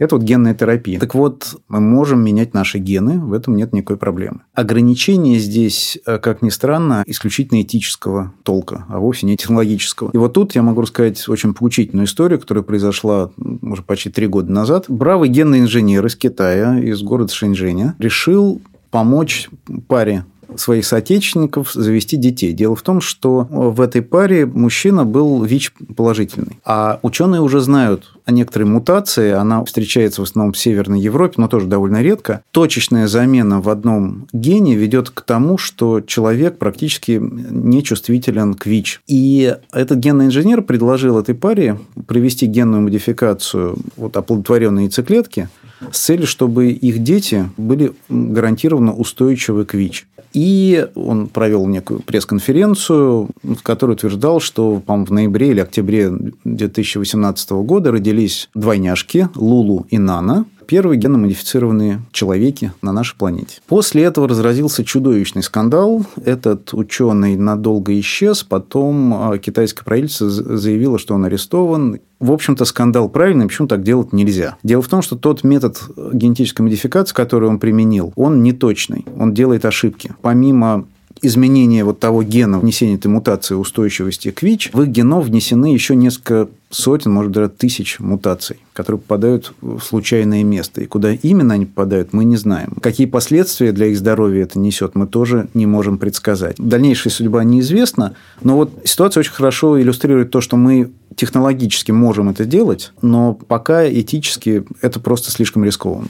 Это 0.00 0.16
вот 0.16 0.24
генная 0.24 0.54
терапия. 0.54 0.98
Так 0.98 1.14
вот, 1.14 1.60
мы 1.68 1.78
можем 1.78 2.24
менять 2.24 2.54
наши 2.54 2.78
гены, 2.78 3.20
в 3.20 3.34
этом 3.34 3.54
нет 3.54 3.74
никакой 3.74 3.98
проблемы. 3.98 4.40
Ограничение 4.54 5.38
здесь, 5.38 5.98
э, 6.06 6.16
как 6.16 6.40
ни 6.40 6.48
странно, 6.48 7.04
исключительно 7.06 7.60
этического 7.60 8.32
толка, 8.42 8.86
а 8.88 8.98
вовсе 8.98 9.26
не 9.26 9.36
технологического. 9.36 10.10
И 10.14 10.16
вот 10.16 10.32
тут 10.32 10.54
я 10.54 10.62
могу 10.62 10.80
рассказать 10.80 11.28
очень 11.28 11.52
поучительную 11.52 12.06
историю, 12.06 12.40
которая 12.40 12.64
произошла 12.64 13.30
уже 13.60 13.82
почти 13.82 14.08
три 14.08 14.26
года 14.26 14.50
назад. 14.50 14.86
Бравый 14.88 15.28
генный 15.28 15.60
инженер 15.60 16.06
из 16.06 16.16
Китая, 16.16 16.78
из 16.78 17.02
города 17.02 17.34
Шэньчжэня, 17.34 17.94
решил 17.98 18.62
помочь 18.90 19.48
паре 19.88 20.24
своих 20.56 20.84
соотечественников 20.84 21.72
завести 21.72 22.16
детей. 22.16 22.52
Дело 22.52 22.76
в 22.76 22.82
том, 22.82 23.00
что 23.00 23.46
в 23.50 23.80
этой 23.80 24.02
паре 24.02 24.46
мужчина 24.46 25.04
был 25.04 25.42
ВИЧ 25.44 25.72
положительный. 25.96 26.58
А 26.64 26.98
ученые 27.02 27.40
уже 27.40 27.60
знают 27.60 28.14
о 28.24 28.32
некоторой 28.32 28.68
мутации. 28.68 29.32
Она 29.32 29.64
встречается 29.64 30.20
в 30.20 30.24
основном 30.24 30.52
в 30.52 30.58
Северной 30.58 31.00
Европе, 31.00 31.34
но 31.38 31.48
тоже 31.48 31.66
довольно 31.66 32.02
редко. 32.02 32.42
Точечная 32.50 33.06
замена 33.06 33.60
в 33.60 33.68
одном 33.68 34.28
гене 34.32 34.74
ведет 34.76 35.10
к 35.10 35.22
тому, 35.22 35.58
что 35.58 36.00
человек 36.00 36.58
практически 36.58 37.20
не 37.20 37.82
чувствителен 37.82 38.54
к 38.54 38.66
ВИЧ. 38.66 39.02
И 39.06 39.56
этот 39.72 39.98
генный 39.98 40.26
инженер 40.26 40.62
предложил 40.62 41.18
этой 41.18 41.34
паре 41.34 41.78
провести 42.06 42.46
генную 42.46 42.82
модификацию 42.82 43.76
вот, 43.96 44.16
оплодотворенной 44.16 44.84
яйцеклетки 44.84 45.48
с 45.92 45.98
целью, 45.98 46.26
чтобы 46.26 46.70
их 46.70 46.98
дети 47.02 47.50
были 47.56 47.92
гарантированно 48.08 48.94
устойчивы 48.94 49.64
к 49.64 49.74
ВИЧ. 49.74 50.06
И 50.32 50.86
он 50.94 51.26
провел 51.26 51.66
некую 51.66 52.00
пресс-конференцию, 52.00 53.30
в 53.42 53.62
которой 53.62 53.92
утверждал, 53.92 54.40
что 54.40 54.80
по 54.84 54.96
в 55.04 55.10
ноябре 55.10 55.50
или 55.50 55.60
октябре 55.60 56.12
2018 56.44 57.50
года 57.50 57.90
родились 57.90 58.48
двойняшки 58.54 59.28
Лулу 59.34 59.86
и 59.90 59.98
Нана– 59.98 60.44
первые 60.70 61.00
генно-модифицированные 61.00 62.00
человеки 62.12 62.72
на 62.80 62.92
нашей 62.92 63.16
планете. 63.16 63.58
После 63.66 64.04
этого 64.04 64.28
разразился 64.28 64.84
чудовищный 64.84 65.42
скандал. 65.42 66.06
Этот 66.24 66.72
ученый 66.72 67.34
надолго 67.34 67.98
исчез. 67.98 68.44
Потом 68.44 69.32
а, 69.32 69.38
китайское 69.38 69.84
правительство 69.84 70.30
заявило, 70.30 71.00
что 71.00 71.16
он 71.16 71.24
арестован. 71.24 71.98
В 72.20 72.30
общем-то, 72.30 72.64
скандал 72.66 73.08
правильный, 73.08 73.48
почему 73.48 73.66
так 73.66 73.82
делать 73.82 74.12
нельзя. 74.12 74.58
Дело 74.62 74.80
в 74.80 74.86
том, 74.86 75.02
что 75.02 75.16
тот 75.16 75.42
метод 75.42 75.82
генетической 76.12 76.62
модификации, 76.62 77.14
который 77.14 77.48
он 77.48 77.58
применил, 77.58 78.12
он 78.14 78.44
неточный, 78.44 79.04
он 79.18 79.34
делает 79.34 79.64
ошибки. 79.64 80.14
Помимо 80.22 80.86
изменения 81.22 81.84
вот 81.84 82.00
того 82.00 82.22
гена 82.22 82.58
внесения 82.58 82.94
этой 82.94 83.08
мутации 83.08 83.54
устойчивости 83.54 84.30
к 84.30 84.42
ВИЧ, 84.42 84.70
в 84.72 84.82
их 84.82 84.88
геном 84.88 85.20
внесены 85.20 85.72
еще 85.72 85.96
несколько 85.96 86.48
сотен, 86.70 87.12
может, 87.12 87.32
даже 87.32 87.48
тысяч 87.48 87.98
мутаций, 87.98 88.58
которые 88.72 89.00
попадают 89.00 89.52
в 89.60 89.80
случайное 89.80 90.44
место. 90.44 90.80
И 90.80 90.86
куда 90.86 91.12
именно 91.12 91.54
они 91.54 91.66
попадают, 91.66 92.12
мы 92.12 92.24
не 92.24 92.36
знаем. 92.36 92.76
Какие 92.80 93.06
последствия 93.06 93.72
для 93.72 93.86
их 93.86 93.98
здоровья 93.98 94.44
это 94.44 94.58
несет, 94.58 94.94
мы 94.94 95.06
тоже 95.06 95.48
не 95.54 95.66
можем 95.66 95.98
предсказать. 95.98 96.56
Дальнейшая 96.58 97.12
судьба 97.12 97.44
неизвестна, 97.44 98.14
но 98.42 98.56
вот 98.56 98.70
ситуация 98.84 99.20
очень 99.20 99.32
хорошо 99.32 99.80
иллюстрирует 99.80 100.30
то, 100.30 100.40
что 100.40 100.56
мы 100.56 100.90
технологически 101.16 101.90
можем 101.90 102.28
это 102.28 102.44
делать, 102.44 102.92
но 103.02 103.34
пока 103.34 103.90
этически 103.90 104.64
это 104.80 105.00
просто 105.00 105.30
слишком 105.30 105.64
рискованно. 105.64 106.08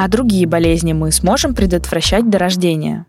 А 0.00 0.06
другие 0.06 0.46
болезни 0.46 0.92
мы 0.92 1.10
сможем 1.10 1.56
предотвращать 1.56 2.30
до 2.30 2.38
рождения? 2.38 3.04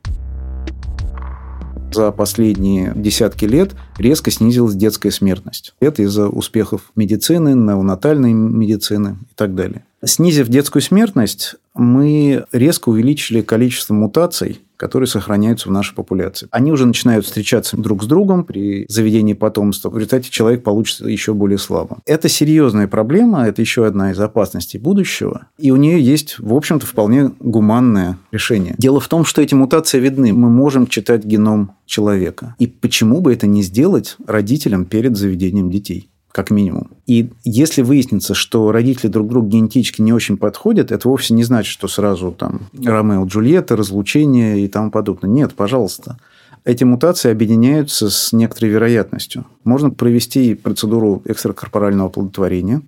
За 1.94 2.12
последние 2.12 2.94
десятки 2.96 3.46
лет 3.46 3.76
резко 4.00 4.32
снизилась 4.32 4.74
детская 4.74 5.12
смертность. 5.12 5.76
Это 5.80 6.02
из-за 6.02 6.30
успехов 6.30 6.92
медицины, 6.96 7.50
неонатальной 7.50 8.34
медицины 8.34 9.20
и 9.22 9.36
так 9.36 9.54
далее. 9.54 9.86
Снизив 10.04 10.48
детскую 10.48 10.82
смертность, 10.82 11.56
мы 11.74 12.46
резко 12.52 12.90
увеличили 12.90 13.42
количество 13.42 13.94
мутаций, 13.94 14.62
которые 14.78 15.08
сохраняются 15.08 15.68
в 15.68 15.74
нашей 15.74 15.94
популяции. 15.94 16.48
Они 16.52 16.72
уже 16.72 16.86
начинают 16.86 17.26
встречаться 17.26 17.76
друг 17.76 18.04
с 18.04 18.08
другом 18.08 18.46
при 18.46 18.86
заведении 18.88 19.34
потомства. 19.34 19.90
В 19.90 19.98
результате 19.98 20.30
человек 20.30 20.64
получится 20.64 21.06
еще 21.06 21.34
более 21.34 21.58
слабым. 21.58 22.00
Это 22.06 22.30
серьезная 22.30 22.88
проблема, 22.88 23.46
это 23.46 23.62
еще 23.62 23.86
одна 23.86 24.12
из 24.12 24.20
опасностей 24.22 24.80
будущего. 24.80 25.48
И 25.58 25.72
у 25.72 25.76
нее 25.76 26.02
есть, 26.02 26.40
в 26.40 26.54
общем-то, 26.54 26.86
вполне 26.86 27.32
гуманное 27.40 28.18
решение. 28.32 28.76
Дело 28.78 29.02
в 29.02 29.10
том, 29.10 29.26
что 29.26 29.42
эти 29.42 29.54
мутации 29.54 30.00
видны. 30.00 30.32
Мы 30.32 30.50
можем 30.50 30.88
читать 30.88 31.26
геном 31.26 31.74
человека. 31.86 32.56
И 32.58 32.68
почему 32.68 33.20
бы 33.20 33.34
это 33.34 33.48
не 33.48 33.64
сделать 33.64 34.16
родителям 34.26 34.86
перед 34.86 35.18
заведением 35.18 35.70
детей? 35.70 36.10
Как 36.32 36.52
минимум. 36.52 36.92
И 37.08 37.32
если 37.44 37.82
выяснится, 37.82 38.34
что 38.34 38.72
родители 38.72 39.08
друг 39.08 39.28
другу 39.30 39.48
генетически 39.48 40.02
не 40.02 40.14
очень 40.14 40.38
подходят, 40.38 40.92
это 40.92 41.08
вовсе 41.08 41.34
не 41.34 41.44
значит, 41.44 41.72
что 41.72 41.88
сразу 41.88 42.32
там 42.32 42.62
Ромео, 42.84 43.26
Джульетта, 43.26 43.76
разлучение 43.76 44.60
и 44.62 44.68
тому 44.68 44.92
подобное. 44.92 45.30
Нет, 45.30 45.54
пожалуйста. 45.56 46.18
Эти 46.66 46.84
мутации 46.84 47.32
объединяются 47.32 48.10
с 48.10 48.32
некоторой 48.32 48.72
вероятностью. 48.72 49.46
Можно 49.64 49.90
провести 49.90 50.54
процедуру 50.54 51.24
экстракорпорального 51.26 52.10
оплодотворения. 52.10 52.82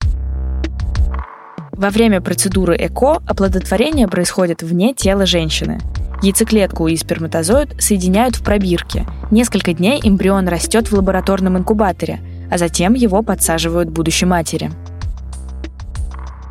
Во 1.72 1.90
время 1.90 2.22
процедуры 2.22 2.76
ЭКО 2.78 3.24
оплодотворение 3.26 4.08
происходит 4.08 4.62
вне 4.62 4.94
тела 4.94 5.26
женщины. 5.26 5.80
Яйцеклетку 6.22 6.88
и 6.88 6.96
сперматозоид 6.96 7.82
соединяют 7.82 8.36
в 8.36 8.44
пробирке. 8.44 9.08
Несколько 9.32 9.74
дней 9.74 10.00
эмбрион 10.04 10.48
растет 10.48 10.92
в 10.92 10.94
лабораторном 10.94 11.58
инкубаторе– 11.58 12.20
а 12.52 12.58
затем 12.58 12.94
его 12.94 13.24
подсаживают 13.24 13.90
будущей 13.90 14.26
матери. 14.26 14.70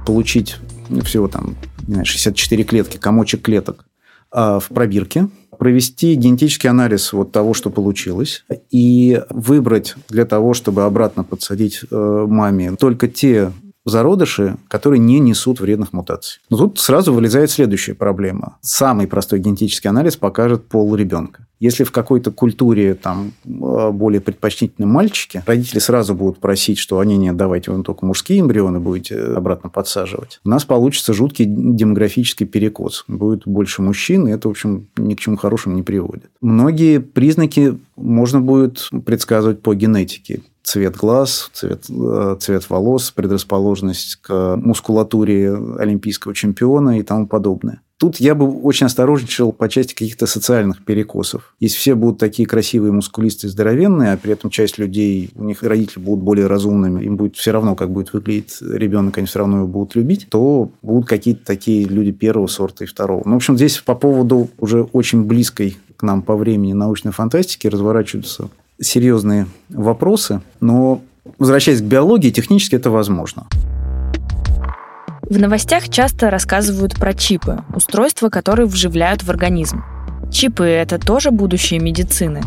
Получить 0.07 0.57
всего 1.05 1.29
там 1.29 1.57
64 2.03 2.65
клетки, 2.65 2.97
комочек 2.97 3.43
клеток 3.43 3.85
а, 4.33 4.59
в 4.59 4.69
пробирке, 4.69 5.29
провести 5.59 6.15
генетический 6.15 6.71
анализ 6.71 7.13
вот 7.13 7.33
того, 7.33 7.53
что 7.53 7.69
получилось, 7.69 8.45
и 8.71 9.21
выбрать 9.29 9.95
для 10.09 10.25
того, 10.25 10.55
чтобы 10.55 10.85
обратно 10.85 11.23
подсадить 11.23 11.83
э, 11.91 12.27
маме 12.27 12.77
только 12.77 13.07
те 13.07 13.53
зародыши, 13.85 14.57
которые 14.69 15.01
не 15.01 15.19
несут 15.19 15.61
вредных 15.61 15.93
мутаций. 15.93 16.41
Но 16.51 16.57
тут 16.57 16.79
сразу 16.79 17.13
вылезает 17.13 17.51
следующая 17.51 17.95
проблема. 17.95 18.59
Самый 18.61 19.07
простой 19.07 19.39
генетический 19.39 19.89
анализ 19.89 20.17
покажет 20.17 20.67
пол 20.67 20.95
ребенка. 20.95 21.47
Если 21.61 21.85
в 21.85 21.93
какой-то 21.93 22.31
культуре 22.31 22.95
там 22.95 23.33
э, 23.45 23.91
более 23.91 24.23
предпочтительны 24.23 24.87
мальчики, 24.87 25.43
родители 25.47 25.79
сразу 25.79 26.15
будут 26.15 26.39
просить, 26.39 26.79
что 26.79 27.01
они 27.01 27.19
не 27.19 27.33
давайте 27.33 27.71
вам 27.71 27.85
только 27.85 28.07
мужские 28.07 28.41
эмбрионы 28.41 28.81
будете 28.81 29.21
обратно 29.21 29.69
подсаживать. 29.69 30.41
У 30.43 30.49
нас 30.49 30.65
получится 30.65 31.13
жуткий 31.13 31.45
демографический 31.47 32.47
перекос. 32.47 33.05
Будет 33.09 33.47
больше 33.47 33.83
мужчин, 33.83 34.27
и 34.27 34.31
это, 34.31 34.49
в 34.49 34.53
общем, 34.53 34.89
ни 34.97 35.15
к 35.15 35.21
чему 35.21 35.37
хорошему 35.37 35.77
не 35.77 35.83
приводит. 35.83 36.31
Многие 36.41 36.99
признаки 36.99 37.79
можно 37.95 38.41
будет 38.41 38.89
предсказывать 39.05 39.61
по 39.61 39.75
генетике 39.75 40.41
цвет 40.71 40.97
глаз, 40.97 41.51
цвет, 41.53 41.87
э, 41.91 42.37
цвет 42.39 42.71
волос, 42.71 43.11
предрасположенность 43.11 44.17
к 44.23 44.57
мускулатуре 44.57 45.53
олимпийского 45.53 46.33
чемпиона 46.33 47.01
и 47.01 47.03
тому 47.03 47.27
подобное. 47.27 47.81
Тут 47.97 48.19
я 48.19 48.35
бы 48.35 48.49
очень 48.63 48.87
осторожничал 48.87 49.53
по 49.53 49.69
части 49.69 49.93
каких-то 49.93 50.27
социальных 50.27 50.85
перекосов. 50.85 51.55
Если 51.59 51.77
все 51.77 51.95
будут 51.95 52.19
такие 52.19 52.49
красивые, 52.49 52.93
мускулистые, 52.93 53.51
здоровенные, 53.51 54.13
а 54.13 54.17
при 54.17 54.33
этом 54.33 54.49
часть 54.49 54.79
людей, 54.79 55.31
у 55.35 55.45
них 55.45 55.63
родители 55.65 56.01
будут 56.01 56.25
более 56.25 56.47
разумными, 56.47 57.05
им 57.05 57.17
будет 57.17 57.37
все 57.37 57.51
равно, 57.51 57.75
как 57.75 57.91
будет 57.91 58.13
выглядеть 58.13 58.59
ребенок, 58.63 59.19
они 59.19 59.27
все 59.27 59.41
равно 59.41 59.59
его 59.59 59.67
будут 59.67 59.97
любить, 59.97 60.29
то 60.31 60.71
будут 60.83 61.09
какие-то 61.09 61.45
такие 61.45 61.85
люди 61.85 62.13
первого 62.13 62.47
сорта 62.47 62.85
и 62.85 62.87
второго. 62.87 63.23
Ну, 63.27 63.33
в 63.33 63.37
общем, 63.37 63.57
здесь 63.57 63.79
по 63.79 63.97
поводу 63.97 64.49
уже 64.59 64.85
очень 64.85 65.25
близкой 65.25 65.77
к 65.97 66.05
нам 66.05 66.23
по 66.23 66.37
времени 66.37 66.73
научной 66.73 67.13
фантастики 67.13 67.67
разворачиваются 67.67 68.49
серьезные 68.81 69.47
вопросы, 69.69 70.41
но 70.61 71.03
возвращаясь 71.39 71.81
к 71.81 71.85
биологии, 71.85 72.31
технически 72.31 72.77
это 72.77 72.91
возможно. 72.91 73.47
В 75.23 75.39
новостях 75.39 75.89
часто 75.89 76.29
рассказывают 76.31 76.97
про 76.97 77.15
чипы, 77.15 77.63
устройства, 77.75 78.31
которые 78.31 78.67
вживляют 78.67 79.23
в 79.23 79.31
организм. 79.31 79.85
Чипы– 80.33 80.65
это 80.67 80.99
тоже 80.99 81.31
будущее 81.31 81.79
медицины. 81.79 82.43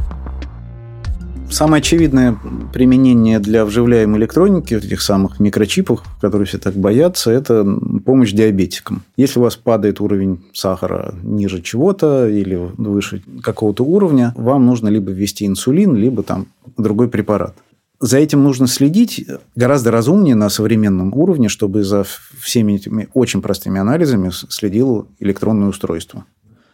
Самое 1.53 1.81
очевидное 1.81 2.35
применение 2.73 3.37
для 3.37 3.63
вживляемой 3.63 4.19
электроники, 4.19 4.73
этих 4.73 5.03
самых 5.03 5.39
микрочипов, 5.39 6.01
которые 6.19 6.47
все 6.47 6.57
так 6.57 6.73
боятся, 6.73 7.29
это 7.29 7.63
помощь 8.03 8.31
диабетикам. 8.31 9.03
Если 9.17 9.37
у 9.37 9.43
вас 9.43 9.55
падает 9.55 10.01
уровень 10.01 10.43
сахара 10.51 11.13
ниже 11.21 11.61
чего-то 11.61 12.27
или 12.27 12.55
выше 12.55 13.21
какого-то 13.43 13.83
уровня, 13.83 14.33
вам 14.35 14.65
нужно 14.65 14.87
либо 14.87 15.11
ввести 15.11 15.45
инсулин, 15.45 15.95
либо 15.95 16.23
там 16.23 16.47
другой 16.75 17.07
препарат 17.07 17.53
за 17.99 18.17
этим 18.17 18.43
нужно 18.43 18.67
следить 18.67 19.25
гораздо 19.55 19.89
разумнее 19.89 20.35
на 20.35 20.49
современном 20.49 21.13
уровне, 21.13 21.47
чтобы 21.47 21.85
за 21.85 22.03
всеми 22.37 22.73
этими 22.73 23.07
очень 23.13 23.41
простыми 23.41 23.79
анализами 23.79 24.29
следило 24.49 25.07
электронное 25.21 25.69
устройство 25.69 26.25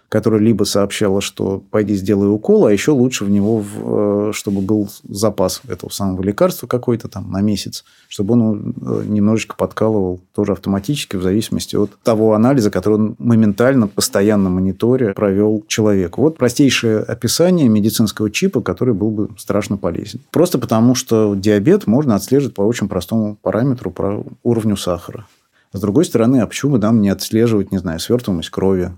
которая 0.10 0.41
либо 0.41 0.63
сообщала, 0.63 1.22
что 1.22 1.63
пойди 1.69 1.93
сделай 1.93 2.28
укол, 2.28 2.65
а 2.65 2.74
еще 2.74 2.91
лучше 2.91 3.26
в 3.26 3.30
него, 3.30 3.63
э, 3.63 4.32
чтобы 4.34 4.62
был 4.62 4.89
запас 5.08 5.62
этого 5.67 5.91
самого 5.91 6.24
лекарства 6.24 6.65
какой-то 6.67 7.08
там 7.08 7.32
на 7.32 7.41
месяц, 7.41 7.86
чтобы 8.08 8.34
он 8.34 8.74
э, 8.82 9.04
немножечко 9.06 9.56
подкалывал 9.56 10.19
тоже 10.34 10.54
автоматически 10.54 11.15
в 11.15 11.22
зависимости 11.22 11.76
от 11.76 11.91
того 12.04 12.34
анализа, 12.34 12.72
который 12.72 12.95
он 12.95 13.15
моментально, 13.19 13.88
постоянно 13.88 14.50
мониторе 14.50 15.13
провел 15.13 15.63
человек. 15.67 16.17
Вот 16.17 16.38
простейшее 16.38 17.00
описание 17.00 17.69
медицинского 17.69 18.32
чипа, 18.32 18.62
который 18.62 18.95
был 18.95 19.12
бы 19.12 19.30
страшно 19.38 19.78
полезен. 19.78 20.19
Просто 20.32 20.58
потому, 20.58 20.95
что 20.95 21.36
диабет 21.36 21.86
можно 21.86 22.15
отслеживать 22.15 22.56
по 22.56 22.63
очень 22.63 22.89
простому 22.89 23.38
параметру, 23.41 23.91
по 23.91 24.26
уровню 24.43 24.76
сахара. 24.76 25.26
С 25.72 25.80
другой 25.80 26.06
стороны, 26.06 26.38
а 26.38 26.48
почему 26.48 26.74
бы 26.74 26.80
нам 26.80 27.00
не 27.00 27.10
отслеживать, 27.10 27.72
не 27.72 27.78
знаю, 27.78 28.00
свертываемость 28.00 28.50
крови, 28.50 28.91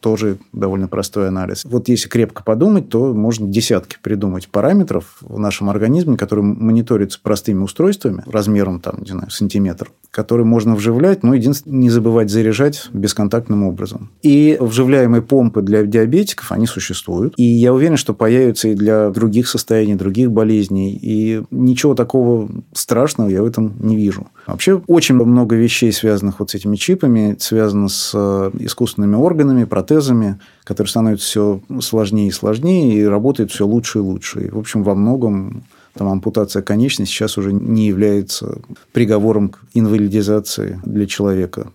тоже 0.00 0.38
довольно 0.52 0.88
простой 0.88 1.28
анализ. 1.28 1.64
Вот 1.64 1.88
если 1.88 2.08
крепко 2.08 2.42
подумать, 2.42 2.88
то 2.88 3.12
можно 3.14 3.46
десятки 3.46 3.96
придумать 4.02 4.48
параметров 4.48 5.16
в 5.20 5.38
нашем 5.38 5.70
организме, 5.70 6.16
которые 6.16 6.44
мониторятся 6.44 7.18
простыми 7.22 7.62
устройствами, 7.62 8.22
размером, 8.26 8.80
там, 8.80 8.96
не 9.00 9.10
знаю, 9.10 9.30
сантиметр, 9.30 9.90
которые 10.10 10.46
можно 10.46 10.74
вживлять, 10.74 11.22
но 11.22 11.34
единственное, 11.34 11.78
не 11.78 11.90
забывать 11.90 12.30
заряжать 12.30 12.88
бесконтактным 12.92 13.64
образом. 13.64 14.10
И 14.22 14.56
вживляемые 14.60 15.22
помпы 15.22 15.62
для 15.62 15.84
диабетиков, 15.84 16.52
они 16.52 16.66
существуют. 16.66 17.34
И 17.36 17.42
я 17.42 17.72
уверен, 17.72 17.96
что 17.96 18.14
появятся 18.14 18.68
и 18.68 18.74
для 18.74 19.10
других 19.10 19.48
состояний, 19.48 19.94
других 19.94 20.30
болезней. 20.30 20.98
И 21.00 21.42
ничего 21.50 21.94
такого 21.94 22.48
страшного 22.72 23.28
я 23.28 23.42
в 23.42 23.46
этом 23.46 23.74
не 23.80 23.96
вижу. 23.96 24.28
Вообще 24.46 24.80
очень 24.86 25.14
много 25.14 25.56
вещей, 25.56 25.92
связанных 25.92 26.40
вот 26.40 26.50
с 26.50 26.54
этими 26.54 26.76
чипами, 26.76 27.36
связано 27.38 27.88
с 27.88 28.12
э, 28.14 28.50
искусственными 28.74 29.14
органами, 29.14 29.64
протезами, 29.64 30.40
которые 30.64 30.90
становятся 30.90 31.26
все 31.26 31.60
сложнее 31.80 32.28
и 32.28 32.32
сложнее 32.32 32.98
и 32.98 33.04
работают 33.04 33.52
все 33.52 33.66
лучше 33.66 33.98
и 33.98 34.02
лучше. 34.02 34.46
И, 34.46 34.50
в 34.50 34.58
общем, 34.58 34.82
во 34.82 34.96
многом 34.96 35.62
там, 35.94 36.08
ампутация 36.08 36.60
конечности 36.60 37.12
сейчас 37.12 37.38
уже 37.38 37.52
не 37.52 37.86
является 37.86 38.58
приговором 38.92 39.50
к 39.50 39.60
инвалидизации 39.74 40.80
для 40.84 41.06
человека. 41.06 41.68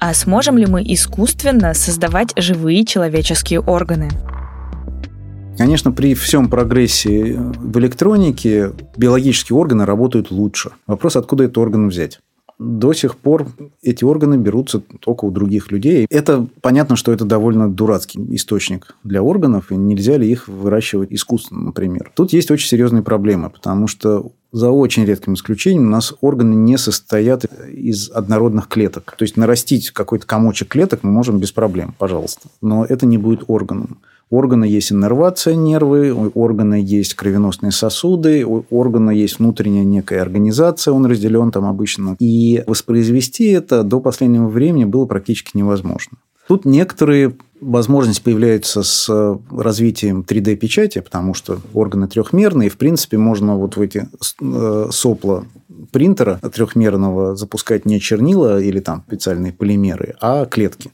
А 0.00 0.14
сможем 0.14 0.56
ли 0.56 0.66
мы 0.66 0.82
искусственно 0.82 1.74
создавать 1.74 2.32
живые 2.36 2.84
человеческие 2.86 3.60
органы? 3.60 4.10
Конечно, 5.58 5.92
при 5.92 6.14
всем 6.14 6.48
прогрессе 6.48 7.36
в 7.36 7.78
электронике 7.78 8.72
биологические 8.96 9.56
органы 9.56 9.84
работают 9.84 10.30
лучше. 10.30 10.70
Вопрос, 10.86 11.16
откуда 11.16 11.44
этот 11.44 11.58
орган 11.58 11.88
взять? 11.88 12.20
До 12.58 12.92
сих 12.92 13.16
пор 13.16 13.48
эти 13.82 14.04
органы 14.04 14.36
берутся 14.36 14.80
только 15.00 15.24
у 15.24 15.30
других 15.30 15.72
людей. 15.72 16.06
Это 16.08 16.46
понятно, 16.60 16.96
что 16.96 17.12
это 17.12 17.24
довольно 17.24 17.70
дурацкий 17.70 18.20
источник 18.34 18.96
для 19.02 19.22
органов, 19.22 19.72
и 19.72 19.76
нельзя 19.76 20.16
ли 20.16 20.30
их 20.30 20.48
выращивать 20.48 21.12
искусственно, 21.12 21.64
например. 21.64 22.12
Тут 22.14 22.32
есть 22.32 22.50
очень 22.50 22.68
серьезные 22.68 23.02
проблемы, 23.02 23.50
потому 23.50 23.86
что 23.86 24.32
за 24.52 24.70
очень 24.70 25.04
редким 25.04 25.34
исключением 25.34 25.88
у 25.88 25.90
нас 25.90 26.14
органы 26.20 26.54
не 26.54 26.78
состоят 26.78 27.44
из 27.44 28.08
однородных 28.08 28.68
клеток. 28.68 29.16
То 29.18 29.24
есть 29.24 29.36
нарастить 29.36 29.90
какой-то 29.90 30.26
комочек 30.26 30.68
клеток 30.68 31.00
мы 31.02 31.10
можем 31.10 31.40
без 31.40 31.50
проблем, 31.50 31.92
пожалуйста. 31.98 32.48
Но 32.62 32.84
это 32.84 33.04
не 33.04 33.18
будет 33.18 33.44
органом 33.48 33.98
органа 34.36 34.64
есть 34.64 34.92
иннервация 34.92 35.54
нервы, 35.54 36.12
у 36.12 36.30
органа 36.40 36.74
есть 36.74 37.14
кровеносные 37.14 37.72
сосуды, 37.72 38.44
у 38.44 38.64
органа 38.70 39.10
есть 39.10 39.38
внутренняя 39.38 39.84
некая 39.84 40.22
организация, 40.22 40.92
он 40.92 41.06
разделен 41.06 41.50
там 41.50 41.64
обычно. 41.64 42.16
И 42.18 42.62
воспроизвести 42.66 43.46
это 43.50 43.82
до 43.82 44.00
последнего 44.00 44.48
времени 44.48 44.84
было 44.84 45.06
практически 45.06 45.56
невозможно. 45.56 46.18
Тут 46.46 46.66
некоторые 46.66 47.36
возможности 47.60 48.22
появляются 48.22 48.82
с 48.82 49.38
развитием 49.50 50.24
3D-печати, 50.28 51.00
потому 51.00 51.32
что 51.32 51.58
органы 51.72 52.06
трехмерные, 52.06 52.66
и, 52.66 52.70
в 52.70 52.76
принципе, 52.76 53.16
можно 53.16 53.56
вот 53.56 53.76
в 53.76 53.80
эти 53.80 54.08
э, 54.42 54.88
сопла 54.90 55.46
принтера 55.90 56.38
трехмерного 56.52 57.34
запускать 57.36 57.86
не 57.86 57.98
чернила 57.98 58.60
или 58.60 58.80
там 58.80 59.04
специальные 59.06 59.52
полимеры, 59.52 60.16
а 60.20 60.44
клетки 60.44 60.90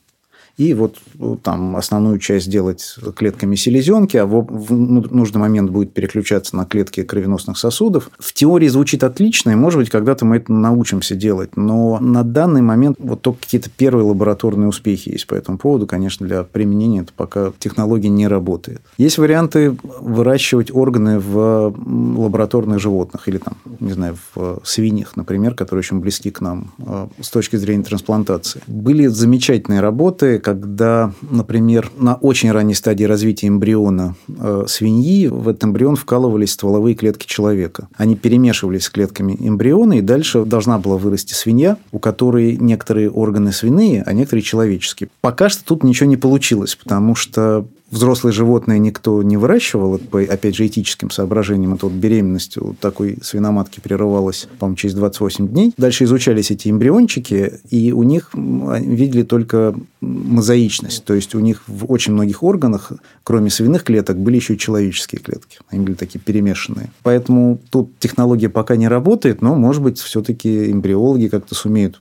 и 0.60 0.74
вот 0.74 0.98
ну, 1.14 1.36
там 1.36 1.74
основную 1.74 2.18
часть 2.18 2.50
делать 2.50 2.96
клетками 3.16 3.54
селезенки, 3.54 4.18
а 4.18 4.26
в 4.26 4.74
нужный 4.74 5.40
момент 5.40 5.70
будет 5.70 5.94
переключаться 5.94 6.54
на 6.54 6.66
клетки 6.66 7.02
кровеносных 7.02 7.56
сосудов. 7.56 8.10
В 8.18 8.34
теории 8.34 8.68
звучит 8.68 9.02
отлично, 9.02 9.52
и, 9.52 9.54
может 9.54 9.80
быть, 9.80 9.88
когда-то 9.88 10.26
мы 10.26 10.36
это 10.36 10.52
научимся 10.52 11.14
делать, 11.14 11.56
но 11.56 11.98
на 11.98 12.24
данный 12.24 12.60
момент 12.60 12.98
вот 12.98 13.22
только 13.22 13.40
какие-то 13.40 13.70
первые 13.74 14.04
лабораторные 14.04 14.68
успехи 14.68 15.08
есть 15.08 15.26
по 15.26 15.34
этому 15.34 15.56
поводу. 15.56 15.86
Конечно, 15.86 16.26
для 16.26 16.42
применения 16.42 17.00
это 17.00 17.12
пока 17.16 17.52
технология 17.58 18.10
не 18.10 18.28
работает. 18.28 18.82
Есть 18.98 19.16
варианты 19.16 19.74
выращивать 19.82 20.70
органы 20.70 21.20
в 21.20 21.74
лабораторных 22.18 22.80
животных 22.80 23.28
или 23.28 23.38
там, 23.38 23.54
не 23.80 23.92
знаю, 23.92 24.18
в 24.34 24.60
свиньях, 24.64 25.16
например, 25.16 25.54
которые 25.54 25.80
очень 25.80 26.00
близки 26.00 26.30
к 26.30 26.42
нам 26.42 26.72
э, 26.78 27.06
с 27.22 27.30
точки 27.30 27.56
зрения 27.56 27.82
трансплантации. 27.82 28.60
Были 28.66 29.06
замечательные 29.06 29.80
работы, 29.80 30.38
когда, 30.50 31.12
например, 31.30 31.92
на 31.96 32.16
очень 32.16 32.50
ранней 32.50 32.74
стадии 32.74 33.04
развития 33.04 33.46
эмбриона 33.46 34.16
э, 34.26 34.64
свиньи 34.66 35.28
в 35.28 35.48
этот 35.48 35.62
эмбрион 35.62 35.94
вкалывались 35.94 36.50
стволовые 36.50 36.96
клетки 36.96 37.24
человека. 37.24 37.86
Они 37.96 38.16
перемешивались 38.16 38.86
с 38.86 38.90
клетками 38.90 39.36
эмбриона, 39.38 39.98
и 39.98 40.00
дальше 40.00 40.44
должна 40.44 40.78
была 40.78 40.96
вырасти 40.96 41.34
свинья, 41.34 41.76
у 41.92 42.00
которой 42.00 42.56
некоторые 42.56 43.10
органы 43.10 43.52
свиные, 43.52 44.02
а 44.04 44.12
некоторые 44.12 44.42
человеческие. 44.42 45.08
Пока 45.20 45.48
что 45.48 45.64
тут 45.64 45.84
ничего 45.84 46.08
не 46.08 46.16
получилось, 46.16 46.74
потому 46.74 47.14
что 47.14 47.68
взрослые 47.90 48.32
животные 48.32 48.78
никто 48.78 49.22
не 49.22 49.36
выращивал, 49.36 49.98
по, 49.98 50.20
опять 50.20 50.54
же, 50.54 50.66
этическим 50.66 51.10
соображениям. 51.10 51.74
Это 51.74 51.86
вот 51.86 51.94
беременность 51.94 52.56
у 52.56 52.74
такой 52.74 53.18
свиноматки 53.22 53.80
прерывалась, 53.80 54.48
по-моему, 54.58 54.76
через 54.76 54.94
28 54.94 55.48
дней. 55.48 55.74
Дальше 55.76 56.04
изучались 56.04 56.50
эти 56.50 56.68
эмбриончики, 56.68 57.60
и 57.70 57.92
у 57.92 58.02
них 58.02 58.30
видели 58.34 59.22
только 59.22 59.74
мозаичность. 60.00 61.04
То 61.04 61.14
есть, 61.14 61.34
у 61.34 61.40
них 61.40 61.62
в 61.66 61.90
очень 61.90 62.12
многих 62.12 62.42
органах, 62.42 62.92
кроме 63.24 63.50
свиных 63.50 63.84
клеток, 63.84 64.18
были 64.18 64.36
еще 64.36 64.54
и 64.54 64.58
человеческие 64.58 65.20
клетки. 65.20 65.58
Они 65.68 65.84
были 65.84 65.94
такие 65.94 66.20
перемешанные. 66.20 66.90
Поэтому 67.02 67.60
тут 67.70 67.98
технология 67.98 68.48
пока 68.48 68.76
не 68.76 68.88
работает, 68.88 69.42
но, 69.42 69.54
может 69.54 69.82
быть, 69.82 69.98
все-таки 69.98 70.70
эмбриологи 70.70 71.28
как-то 71.28 71.54
сумеют 71.54 72.00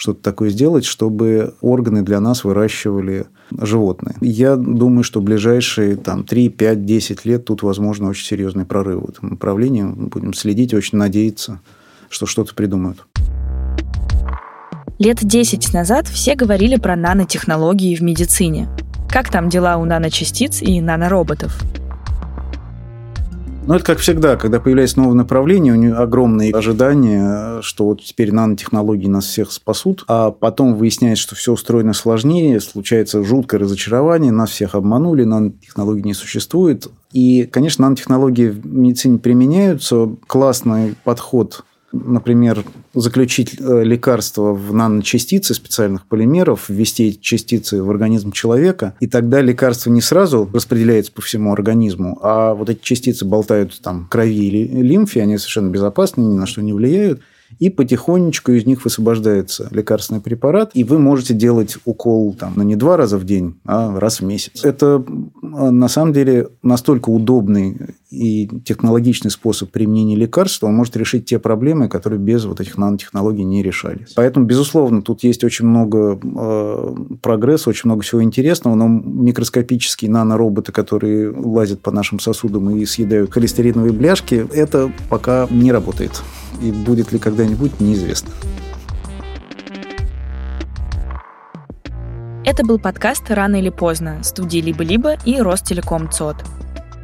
что-то 0.00 0.22
такое 0.22 0.48
сделать, 0.48 0.86
чтобы 0.86 1.52
органы 1.60 2.00
для 2.00 2.20
нас 2.20 2.42
выращивали 2.42 3.26
животные. 3.50 4.16
Я 4.22 4.56
думаю, 4.56 5.04
что 5.04 5.20
в 5.20 5.24
ближайшие 5.24 5.96
там, 5.96 6.24
3, 6.24 6.48
5, 6.48 6.86
10 6.86 7.26
лет 7.26 7.44
тут 7.44 7.62
возможно 7.62 8.08
очень 8.08 8.24
серьезный 8.24 8.64
прорыв 8.64 9.02
в 9.02 9.10
этом 9.10 9.28
направлении. 9.28 9.82
Мы 9.82 10.06
будем 10.06 10.32
следить, 10.32 10.72
очень 10.72 10.96
надеяться, 10.96 11.60
что 12.08 12.24
что-то 12.24 12.54
придумают. 12.54 13.04
Лет 14.98 15.18
10 15.20 15.74
назад 15.74 16.08
все 16.08 16.34
говорили 16.34 16.76
про 16.76 16.96
нанотехнологии 16.96 17.94
в 17.94 18.00
медицине. 18.00 18.70
Как 19.06 19.30
там 19.30 19.50
дела 19.50 19.76
у 19.76 19.84
наночастиц 19.84 20.62
и 20.62 20.80
нанороботов? 20.80 21.60
Ну, 23.66 23.74
это 23.74 23.84
как 23.84 23.98
всегда, 23.98 24.36
когда 24.36 24.58
появляется 24.58 24.98
новое 24.98 25.14
направление, 25.14 25.74
у 25.74 25.76
него 25.76 25.98
огромные 25.98 26.52
ожидания, 26.52 27.60
что 27.62 27.84
вот 27.84 28.02
теперь 28.02 28.32
нанотехнологии 28.32 29.06
нас 29.06 29.26
всех 29.26 29.52
спасут, 29.52 30.04
а 30.08 30.30
потом 30.30 30.74
выясняется, 30.74 31.22
что 31.22 31.34
все 31.36 31.52
устроено 31.52 31.92
сложнее, 31.92 32.58
случается 32.60 33.22
жуткое 33.22 33.60
разочарование, 33.60 34.32
нас 34.32 34.50
всех 34.50 34.74
обманули, 34.74 35.24
нанотехнологий 35.24 36.02
не 36.02 36.14
существует. 36.14 36.88
И, 37.12 37.44
конечно, 37.44 37.84
нанотехнологии 37.84 38.48
в 38.48 38.66
медицине 38.66 39.18
применяются. 39.18 40.08
Классный 40.26 40.96
подход 41.04 41.64
например, 41.92 42.64
заключить 42.94 43.56
э, 43.58 43.84
лекарство 43.84 44.52
в 44.52 44.72
наночастицы 44.72 45.54
специальных 45.54 46.06
полимеров, 46.06 46.68
ввести 46.68 47.08
эти 47.08 47.18
частицы 47.18 47.82
в 47.82 47.90
организм 47.90 48.32
человека, 48.32 48.94
и 49.00 49.06
тогда 49.06 49.40
лекарство 49.40 49.90
не 49.90 50.00
сразу 50.00 50.48
распределяется 50.52 51.12
по 51.12 51.22
всему 51.22 51.52
организму, 51.52 52.18
а 52.22 52.54
вот 52.54 52.70
эти 52.70 52.80
частицы 52.82 53.24
болтают 53.24 53.80
там 53.80 54.04
в 54.04 54.08
крови 54.08 54.46
или 54.46 54.82
лимфе, 54.82 55.22
они 55.22 55.38
совершенно 55.38 55.70
безопасны, 55.70 56.22
ни 56.22 56.36
на 56.36 56.46
что 56.46 56.62
не 56.62 56.72
влияют, 56.72 57.20
и 57.58 57.68
потихонечку 57.68 58.52
из 58.52 58.64
них 58.64 58.84
высвобождается 58.84 59.68
лекарственный 59.70 60.20
препарат, 60.20 60.70
и 60.74 60.84
вы 60.84 60.98
можете 60.98 61.34
делать 61.34 61.76
укол 61.84 62.34
там, 62.34 62.52
ну, 62.56 62.62
не 62.62 62.76
два 62.76 62.96
раза 62.96 63.18
в 63.18 63.24
день, 63.24 63.58
а 63.64 63.98
раз 63.98 64.20
в 64.20 64.24
месяц. 64.24 64.64
Это 64.64 65.04
на 65.42 65.88
самом 65.88 66.12
деле 66.12 66.48
настолько 66.62 67.10
удобный 67.10 67.76
и 68.10 68.48
технологичный 68.64 69.30
способ 69.30 69.70
применения 69.70 70.16
лекарства, 70.16 70.66
он 70.66 70.74
может 70.74 70.96
решить 70.96 71.26
те 71.26 71.38
проблемы, 71.38 71.88
которые 71.88 72.18
без 72.18 72.44
вот 72.44 72.60
этих 72.60 72.76
нанотехнологий 72.76 73.44
не 73.44 73.62
решались. 73.62 74.12
Поэтому, 74.16 74.46
безусловно, 74.46 75.02
тут 75.02 75.22
есть 75.22 75.44
очень 75.44 75.66
много 75.66 76.18
э, 76.22 76.94
прогресса, 77.22 77.70
очень 77.70 77.88
много 77.88 78.02
всего 78.02 78.22
интересного, 78.22 78.74
но 78.74 78.88
микроскопические 78.88 80.10
нанороботы, 80.10 80.72
которые 80.72 81.30
лазят 81.30 81.80
по 81.80 81.92
нашим 81.92 82.18
сосудам 82.18 82.70
и 82.76 82.84
съедают 82.84 83.32
холестериновые 83.32 83.92
бляшки, 83.92 84.46
это 84.52 84.92
пока 85.08 85.46
не 85.50 85.70
работает 85.70 86.22
и 86.62 86.72
будет 86.72 87.12
ли 87.12 87.18
когда-нибудь, 87.18 87.80
неизвестно. 87.80 88.30
Это 92.44 92.64
был 92.64 92.78
подкаст 92.78 93.30
«Рано 93.30 93.56
или 93.56 93.68
поздно» 93.68 94.22
студии 94.22 94.58
«Либо-либо» 94.58 95.16
и 95.24 95.40
Ростелеком 95.40 96.10
ЦОД. 96.10 96.36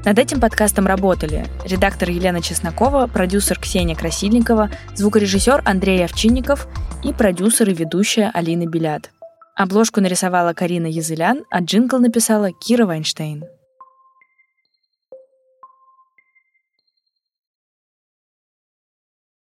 Над 0.07 0.21
этим 0.21 0.39
подкастом 0.39 0.87
работали 0.87 1.45
редактор 1.65 2.11
Елена 2.11 2.41
Чеснокова, 2.41 3.09
продюсер 3.09 3.59
Ксения 3.59 3.97
Красильникова, 3.97 4.71
звукорежиссер 4.95 5.63
Андрей 5.65 6.05
Овчинников 6.05 6.69
и 7.03 7.13
продюсер 7.13 7.71
и 7.71 7.75
ведущая 7.75 8.31
Алина 8.33 8.67
Белят. 8.67 9.11
Обложку 9.57 10.01
нарисовала 10.01 10.53
Карина 10.53 10.87
Язылян, 10.87 11.43
а 11.51 11.61
джингл 11.61 11.99
написала 11.99 12.53
Кира 12.53 12.87
Вайнштейн. 12.87 13.47